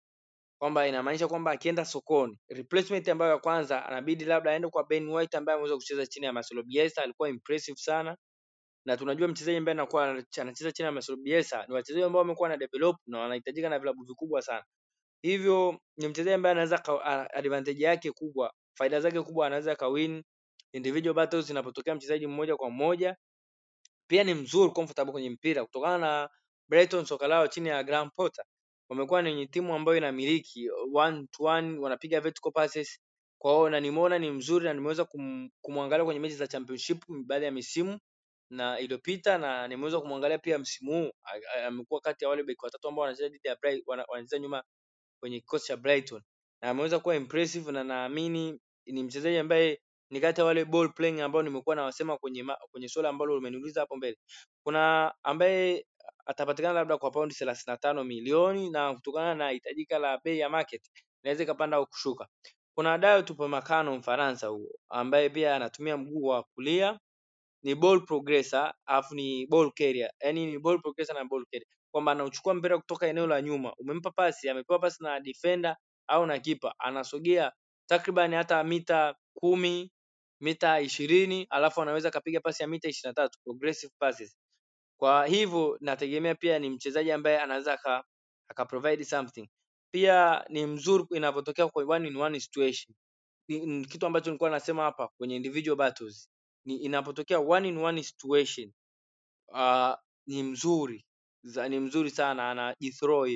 kwamba 0.62 0.88
inamaanisha 0.88 1.28
kwamba 1.28 1.52
akienda 1.52 1.86
sokoni 1.86 2.40
replacement 2.50 3.10
ambayo 3.10 3.32
ya 3.32 3.38
kwanza 3.38 3.86
anabidi 3.86 4.26
labda 4.26 4.52
aende 4.52 4.68
kwa 4.70 4.84
Ben 4.88 5.08
White 5.10 5.36
ambaye 5.36 5.54
ameweza 5.56 5.76
kucheza 5.76 6.08
chini 6.08 6.26
ya 6.26 6.34
Marcelo 6.34 6.64
Bielsa, 6.64 7.04
alikuwa 7.04 7.30
impressive 7.30 7.78
sana, 7.78 8.18
na 8.86 8.98
tunajua 8.98 9.28
mchezaji 9.28 9.58
ambaye 9.58 9.74
anakuwa 9.74 10.04
anacheza 10.42 10.72
chini 10.72 10.86
ya 10.86 10.92
Marcelo 10.92 11.18
Bielsa 11.18 11.66
ni 11.68 11.74
wachezaji 11.74 12.04
ambao 12.06 12.20
wamekuwa 12.22 12.50
na 12.50 12.58
develop 12.58 12.96
na 13.08 13.20
wanahitajika 13.20 13.70
na 13.70 13.80
vilabu 13.80 14.04
vikubwa 14.04 14.42
sana. 14.42 14.64
Hivyo 15.22 15.80
ni 15.98 16.08
mchezaji 16.08 16.34
ambaye 16.34 16.52
anaweza 16.52 16.84
advantage 17.34 17.84
yake 17.84 18.12
kubwa, 18.12 18.54
faida 18.78 19.00
zake 19.02 19.22
kubwa, 19.22 19.48
anaweza 19.48 19.76
kawin 19.76 20.24
individual 20.74 21.16
battles 21.16 21.50
inapotokea 21.50 21.96
mchezaji 21.96 22.28
mmoja 22.28 22.58
kwa 22.58 22.70
mmoja. 22.70 23.16
Pia 24.08 24.24
ni 24.24 24.34
mzuri 24.34 24.72
comfortable 24.72 25.12
kwenye 25.12 25.30
mpira 25.30 25.66
kutokana 25.66 25.98
na 25.98 26.30
Brighton 26.70 27.06
soka 27.06 27.28
lao 27.28 27.48
chini 27.48 27.70
ya 27.70 27.84
Graham 27.84 28.10
Potter 28.16 28.46
wamekuwa 28.92 29.24
ni 29.24 29.48
timu 29.48 29.76
ambayo 29.76 29.98
inamiliki 30.00 30.70
one 30.94 31.28
to 31.32 31.44
one, 31.46 31.80
wanapiga 31.80 32.22
vertical 32.22 32.52
passes. 32.54 33.00
kwao, 33.42 33.70
na 33.72 33.82
nimeona 33.82 34.20
ni 34.20 34.32
mzuri 34.32 34.66
na 34.66 34.74
nimeweza 34.74 35.06
kum, 35.06 35.50
kumwangalia 35.62 36.06
kwenye 36.06 36.20
mechi 36.22 36.36
za 36.36 36.48
championship 36.48 37.04
baada 37.26 37.46
ya 37.48 37.52
misimu 37.54 38.00
na 38.52 38.80
iliyopita 38.80 39.40
na 39.40 39.68
nimeweza 39.68 40.02
kumwangalia 40.02 40.40
pia 40.40 40.60
msimu 40.60 40.92
huu 41.04 41.12
amekuwa 41.68 42.02
kati 42.02 42.26
ya 42.26 42.30
wale 42.30 42.44
beki 42.44 42.66
watatu 42.66 42.88
ambao 42.90 43.02
wanacheza 43.04 43.30
dhidi 43.30 43.48
ya 43.48 43.58
Brighton, 43.62 43.84
wanacheza 44.08 44.40
nyuma 44.40 44.64
kwenye 45.22 45.40
kikosi 45.40 45.68
cha 45.68 45.78
Brighton 45.78 46.22
na 46.64 46.70
ameweza 46.70 47.00
kuwa 47.00 47.16
impressive 47.16 47.72
na 47.72 47.84
naamini 47.84 48.60
ni 48.86 49.04
mchezaji 49.04 49.38
ambaye 49.38 49.82
ni 50.12 50.22
kati 50.22 50.42
ya 50.42 50.46
wale 50.46 50.66
ball 50.66 50.94
playing 50.94 51.22
ambao 51.22 51.44
nimekuwa 51.44 51.76
nawasema 51.76 52.18
kwenye 52.18 52.44
ma, 52.44 52.58
kwenye 52.72 52.90
swala 52.90 53.10
ambalo 53.10 53.38
umeniuliza 53.38 53.82
hapo 53.82 53.96
mbele. 53.98 54.18
Kuna 54.64 55.14
ambaye 55.24 55.86
atapatikana 56.26 56.74
labda 56.74 56.98
kwa 56.98 57.12
paundi 57.12 57.36
thelathini 57.36 57.64
na 57.74 57.78
tano 57.78 58.04
milioni 58.04 58.70
na 58.70 58.94
kutokana 58.96 59.36
na 59.36 59.50
hitajika 59.50 60.00
la 60.00 60.18
bei 60.24 60.40
ya 60.40 60.50
market 60.50 60.82
inaweza 61.24 61.44
ikapanda 61.44 61.78
au 61.78 61.88
kushuka. 61.88 62.28
Kuna 62.76 62.98
Dayot 62.98 63.30
Upamecano 63.34 63.98
Mfaransa 63.98 64.48
huo 64.48 64.70
ambaye 64.90 65.30
pia 65.30 65.56
anatumia 65.56 65.98
mguu 65.98 66.24
wa 66.24 66.44
kulia. 66.44 67.00
Ni 67.64 67.76
ball 67.76 68.06
progressor 68.06 68.74
afu 68.86 69.16
ni 69.16 69.48
ball 69.48 69.72
carrier, 69.72 70.12
yani 70.22 70.46
ni 70.46 70.60
ball 70.60 70.82
progressor 70.82 71.16
na 71.16 71.26
ball 71.26 71.46
carrier, 71.52 71.68
kwamba 71.92 72.12
anauchukua 72.12 72.54
mpira 72.54 72.78
kutoka 72.78 73.08
eneo 73.08 73.28
la 73.28 73.42
nyuma, 73.42 73.74
umempa 73.80 74.12
pasi, 74.12 74.50
amepewa 74.50 74.80
pasi 74.80 75.04
na 75.04 75.20
defender 75.20 75.78
au 76.08 76.26
na 76.26 76.40
kipa, 76.40 76.76
anasogea 76.80 77.52
takriban 77.90 78.34
hata 78.34 78.64
mita 78.64 79.16
kumi 79.34 79.92
mita 80.42 80.82
ishirini 80.82 81.48
alafu 81.50 81.82
anaweza 81.82 82.10
akapiga 82.10 82.40
pasi 82.42 82.64
ya 82.64 82.70
mita 82.70 82.90
ishirini 82.90 83.10
na 83.18 83.24
tatu. 83.24 83.40
Progressive 83.44 83.94
passes. 84.00 84.38
Kwa 85.02 85.26
hivyo 85.28 85.78
nategemea 85.82 86.36
pia 86.36 86.60
ni 86.60 86.70
mchezaji 86.70 87.12
ambaye 87.12 87.40
anaweza 87.42 87.74
aka, 87.74 88.04
something. 89.06 89.50
Pia 89.94 90.46
ni 90.50 90.66
mzuri 90.66 91.06
inapotokea 91.12 91.68
kwa 91.68 91.84
one 91.84 92.08
in 92.08 92.18
one 92.18 92.40
situation 92.40 92.96
ni, 93.48 93.86
kitu 93.86 94.06
ambacho 94.06 94.30
nilikuwa 94.30 94.50
nasema 94.50 94.84
hapa 94.84 95.08
kwenye 95.18 95.36
individual 95.36 95.78
battles 95.78 96.30
ni 96.66 96.76
inapotokea 96.78 97.40
one 97.40 97.68
in 97.70 97.78
one 97.78 98.04
situation 98.04 98.72
uh, 99.48 99.94
ni 100.28 100.44
mzuri 100.44 101.06
za, 101.44 101.70
ni 101.70 101.80
mzuri 101.80 102.10
sana 102.10 102.52
anajithrow. 102.52 103.28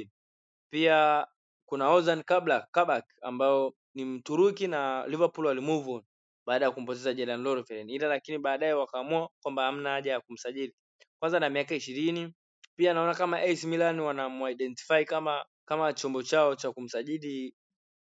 Pia 0.72 1.28
kuna 1.66 1.90
Ozan 1.92 2.24
Kabak, 2.24 2.72
Kabak 2.72 3.06
ambao 3.22 3.74
ni 3.96 4.06
Mturuki 4.06 4.68
na 4.68 5.08
Liverpool 5.08 5.46
walimove 5.48 5.92
on 5.92 6.04
baada 6.48 6.66
ya 6.66 6.72
kumpoteza 6.72 7.14
Jordan 7.14 7.44
Lovren, 7.44 7.90
ila 7.90 8.08
lakini 8.08 8.38
baadaye 8.38 8.74
wakaamua 8.74 9.30
kwamba 9.44 9.64
hamna 9.66 9.90
haja 9.90 10.12
ya 10.12 10.22
kumsajili. 10.22 10.76
Kwanza 11.20 11.40
na 11.40 11.50
miaka 11.50 11.76
ishirini, 11.76 12.34
pia 12.76 12.94
naona 12.94 13.16
kama 13.16 13.40
AC 13.42 13.64
Milan 13.64 14.00
wanamuidentify 14.00 15.06
kama 15.06 15.46
kama 15.66 15.94
chombo 15.94 16.24
chao 16.24 16.56
cha 16.56 16.72
kumsajili 16.72 17.56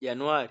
Januari. 0.02 0.50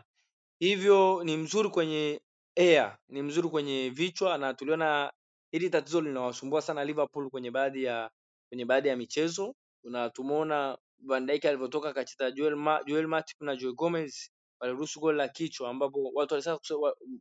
Hivyo 0.59 1.23
ni 1.23 1.37
mzuri 1.37 1.69
kwenye 1.69 2.21
air, 2.55 2.97
ni 3.09 3.21
mzuri 3.21 3.49
kwenye 3.49 3.89
vichwa, 3.89 4.37
na 4.37 4.53
tuliona 4.53 5.11
hili 5.51 5.69
tatizo 5.69 6.01
linawasumbua 6.01 6.61
sana 6.61 6.85
Liverpool 6.85 7.29
kwenye 7.29 7.51
baadhi 7.51 7.83
ya 7.83 8.11
kwenye 8.49 8.65
baadhi 8.65 8.87
ya 8.89 8.95
michezo, 8.97 9.55
na 9.83 10.09
tumeona 10.09 10.77
Van 10.99 11.25
Dijk 11.25 11.45
alivyotoka 11.45 11.89
akacheza 11.89 12.31
Joel, 12.31 12.55
Ma, 12.55 12.83
Joel 12.85 13.07
Matip 13.07 13.41
na 13.41 13.55
Joe 13.55 13.73
Gomez 13.73 14.29
waliruhusu 14.59 14.99
goli 14.99 15.17
la 15.17 15.27
kichwa, 15.27 15.69
ambapo 15.69 16.11
watu 16.13 16.33
walisema 16.33 16.59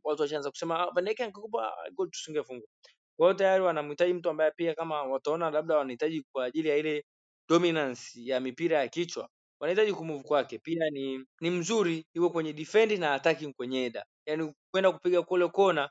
watu 0.03 0.21
walishaanza 0.21 0.49
kusema 0.51 0.79
ah, 0.79 0.91
Van 0.91 1.05
Dijk 1.05 1.19
angekupa 1.21 1.73
goli 1.95 2.11
tusingefungwa. 2.11 2.67
Kwa 3.19 3.27
hiyo 3.27 3.33
tayari 3.37 3.63
wanamhitaji 3.63 4.13
mtu 4.13 4.29
ambaye 4.29 4.51
pia 4.51 4.75
kama 4.75 5.03
wataona 5.03 5.49
labda 5.51 5.77
wanahitaji 5.77 6.23
kwa 6.31 6.45
ajili 6.45 6.69
ya 6.69 6.77
ile 6.77 7.05
dominance 7.49 8.11
ya 8.23 8.39
mipira 8.39 8.77
ya 8.79 8.87
kichwa 8.87 9.29
wanahitaji 9.59 9.93
kumove 9.93 10.23
kwake. 10.23 10.59
Pia 10.59 10.89
ni 10.89 11.25
ni 11.41 11.49
mzuri 11.49 12.05
yuko 12.13 12.29
kwenye 12.29 12.53
defend 12.53 12.91
na 12.91 13.13
attacking 13.13 13.53
kwenye 13.53 13.79
header, 13.79 14.03
yani 14.25 14.53
kwenda 14.71 14.91
kupiga 14.91 15.21
kule 15.21 15.47
kona 15.47 15.89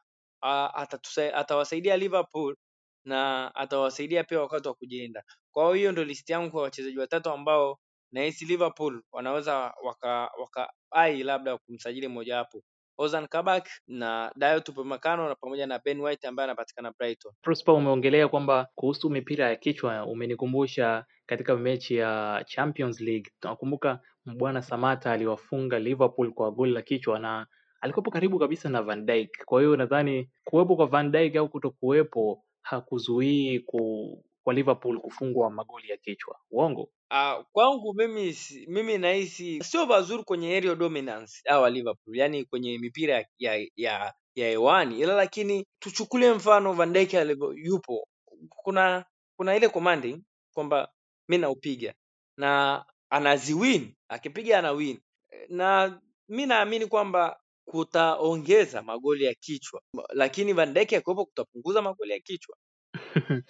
atawasaidia 1.35 1.97
Liverpool 1.97 2.57
na 3.05 3.55
atawasaidia 3.55 4.25
pia 4.25 4.41
wakati 4.41 4.69
wa 4.69 4.75
kujilinda. 4.75 5.23
Kwa 5.55 5.77
hiyo 5.77 5.93
ndio 5.93 6.05
listi 6.05 6.33
yangu 6.33 6.51
kwa 6.51 6.63
wachezaji 6.63 6.99
watatu 6.99 7.31
ambao 7.31 7.79
nahisi 8.13 8.45
Liverpool 8.45 9.03
wanaweza 9.13 9.75
waka, 9.85 10.31
waka 10.41 10.73
ai 10.91 11.23
labda 11.23 11.59
kumsajili 11.59 12.09
mmoja 12.09 12.37
wapo 12.37 12.63
Ozan 12.99 13.29
Kabak 13.29 13.69
na 13.89 14.33
Dayot 14.37 14.69
Upamecano 14.73 15.29
na 15.29 15.35
pamoja 15.35 15.67
na 15.67 15.79
Ben 15.85 16.01
White 16.01 16.25
ambaye 16.29 16.45
anapatikana 16.45 16.93
Brighton. 16.99 17.33
Prosper, 17.43 17.75
umeongelea 17.75 18.29
kwamba 18.29 18.69
kuhusu 18.75 19.11
mipira 19.11 19.49
ya 19.49 19.57
kichwa, 19.57 20.07
umenikumbusha 20.07 21.05
katika 21.27 21.57
mechi 21.57 21.97
ya 21.97 22.45
Champions 22.47 23.01
League. 23.01 23.31
Tunakumbuka 23.41 24.01
Mbwana 24.27 24.63
Samata 24.63 25.13
aliwafunga 25.13 25.79
Liverpool 25.79 26.33
kwa 26.33 26.51
goli 26.51 26.73
la 26.73 26.83
kichwa 26.83 27.19
na 27.19 27.47
alikuwepo 27.81 28.11
karibu 28.11 28.39
kabisa 28.39 28.69
na 28.69 28.83
Van 28.83 29.07
Dijk. 29.07 29.45
Kwa 29.45 29.61
hiyo 29.61 29.77
nadhani 29.77 30.31
kuwepo 30.45 30.77
kwa 30.77 30.87
Van 30.87 31.11
Dijk 31.13 31.37
au 31.37 31.49
kutokuwepo 31.49 32.45
hakuzuii 32.63 33.59
ku, 33.59 34.25
kwa 34.45 34.55
Liverpool 34.55 35.01
kufungwa 35.01 35.51
magoli 35.51 35.89
ya 35.91 35.97
kichwa. 35.97 36.39
Uongo? 36.51 36.91
Uh, 37.11 37.45
kwangu 37.53 37.95
mimi 37.95 38.37
mimi 38.67 38.99
nahisi 38.99 39.61
sio 39.65 39.87
vazuri 39.87 40.23
kwenye 40.25 40.49
aerial 40.55 40.77
dominance 40.77 41.33
hawa 41.45 41.71
Liverpool, 41.71 42.17
yani 42.17 42.45
kwenye 42.45 42.79
mipira 42.79 43.25
ya 43.39 43.67
ya 43.77 44.15
ya 44.35 44.49
hewani, 44.49 45.01
ila 45.01 45.15
lakini 45.15 45.67
tuchukulie 45.79 46.33
mfano 46.33 46.73
Van 46.73 46.93
Dijk 46.93 47.15
alivyo 47.15 47.53
yupo, 47.53 48.09
kuna 48.49 49.05
kuna 49.37 49.57
ile 49.57 49.69
commanding 49.69 50.23
kwamba 50.55 50.89
mi 51.29 51.39
naupiga 51.39 51.95
na 52.37 52.85
anaziwin, 53.11 53.95
akipiga 54.09 54.59
ana 54.59 54.73
win, 54.73 55.01
na 55.49 56.01
mi 56.29 56.47
naamini 56.47 56.87
kwamba 56.87 57.41
kutaongeza 57.65 58.83
magoli 58.83 59.25
ya 59.25 59.35
kichwa, 59.35 59.83
lakini 60.09 60.53
Van 60.53 60.75
Dijk 60.75 60.93
akiwepo 60.93 61.25
kutapunguza 61.25 61.83
magoli 61.83 62.13
ya 62.13 62.21
kichwa. 62.21 62.57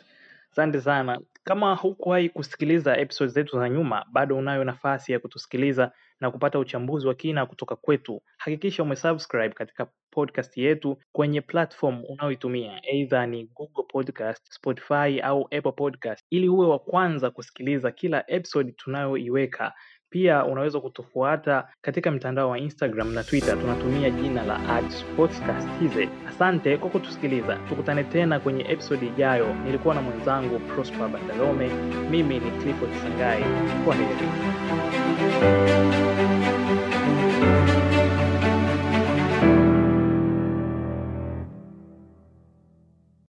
Asante 0.58 0.80
sana. 0.80 1.20
Kama 1.44 1.74
hukuwahi 1.74 2.28
kusikiliza 2.28 2.96
episodes 2.96 3.34
zetu 3.34 3.58
za 3.58 3.68
nyuma, 3.68 4.06
bado 4.12 4.36
unayo 4.36 4.64
nafasi 4.64 5.12
ya 5.12 5.18
kutusikiliza 5.18 5.92
na 6.20 6.30
kupata 6.30 6.58
uchambuzi 6.58 7.06
wa 7.06 7.14
kina 7.14 7.46
kutoka 7.46 7.76
kwetu. 7.76 8.22
Hakikisha 8.38 8.82
umesubscribe 8.82 9.48
katika 9.54 9.86
podcast 10.10 10.56
yetu 10.56 10.98
kwenye 11.12 11.40
platform 11.40 12.04
unayoitumia, 12.08 12.80
either 12.94 13.28
ni 13.28 13.44
Google 13.44 13.84
Podcast, 13.88 14.52
Spotify 14.52 15.20
au 15.22 15.42
Apple 15.44 15.72
Podcast, 15.72 16.24
ili 16.30 16.48
uwe 16.48 16.66
wa 16.66 16.78
kwanza 16.78 17.30
kusikiliza 17.30 17.90
kila 17.90 18.24
episode 18.30 18.72
tunayoiweka. 18.72 19.72
Pia 20.10 20.44
unaweza 20.44 20.80
kutufuata 20.80 21.68
katika 21.80 22.10
mtandao 22.10 22.50
wa 22.50 22.58
Instagram 22.58 23.14
na 23.14 23.24
Twitter, 23.24 23.60
tunatumia 23.60 24.10
jina 24.10 24.42
la 24.42 24.82
@sportscast.tz. 24.90 26.08
Asante 26.28 26.76
kwa 26.76 26.90
kutusikiliza, 26.90 27.56
tukutane 27.68 28.04
tena 28.04 28.40
kwenye 28.40 28.64
episodi 28.70 29.06
ijayo. 29.06 29.54
Nilikuwa 29.64 29.94
na 29.94 30.02
mwenzangu 30.02 30.58
Prosper 30.58 31.08
Bandalome, 31.08 31.68
mimi 32.10 32.34
ni 32.38 32.50
Clifford 32.50 32.92
Sangai. 32.94 33.44
Kwa 33.84 33.94
heri. 33.94 35.97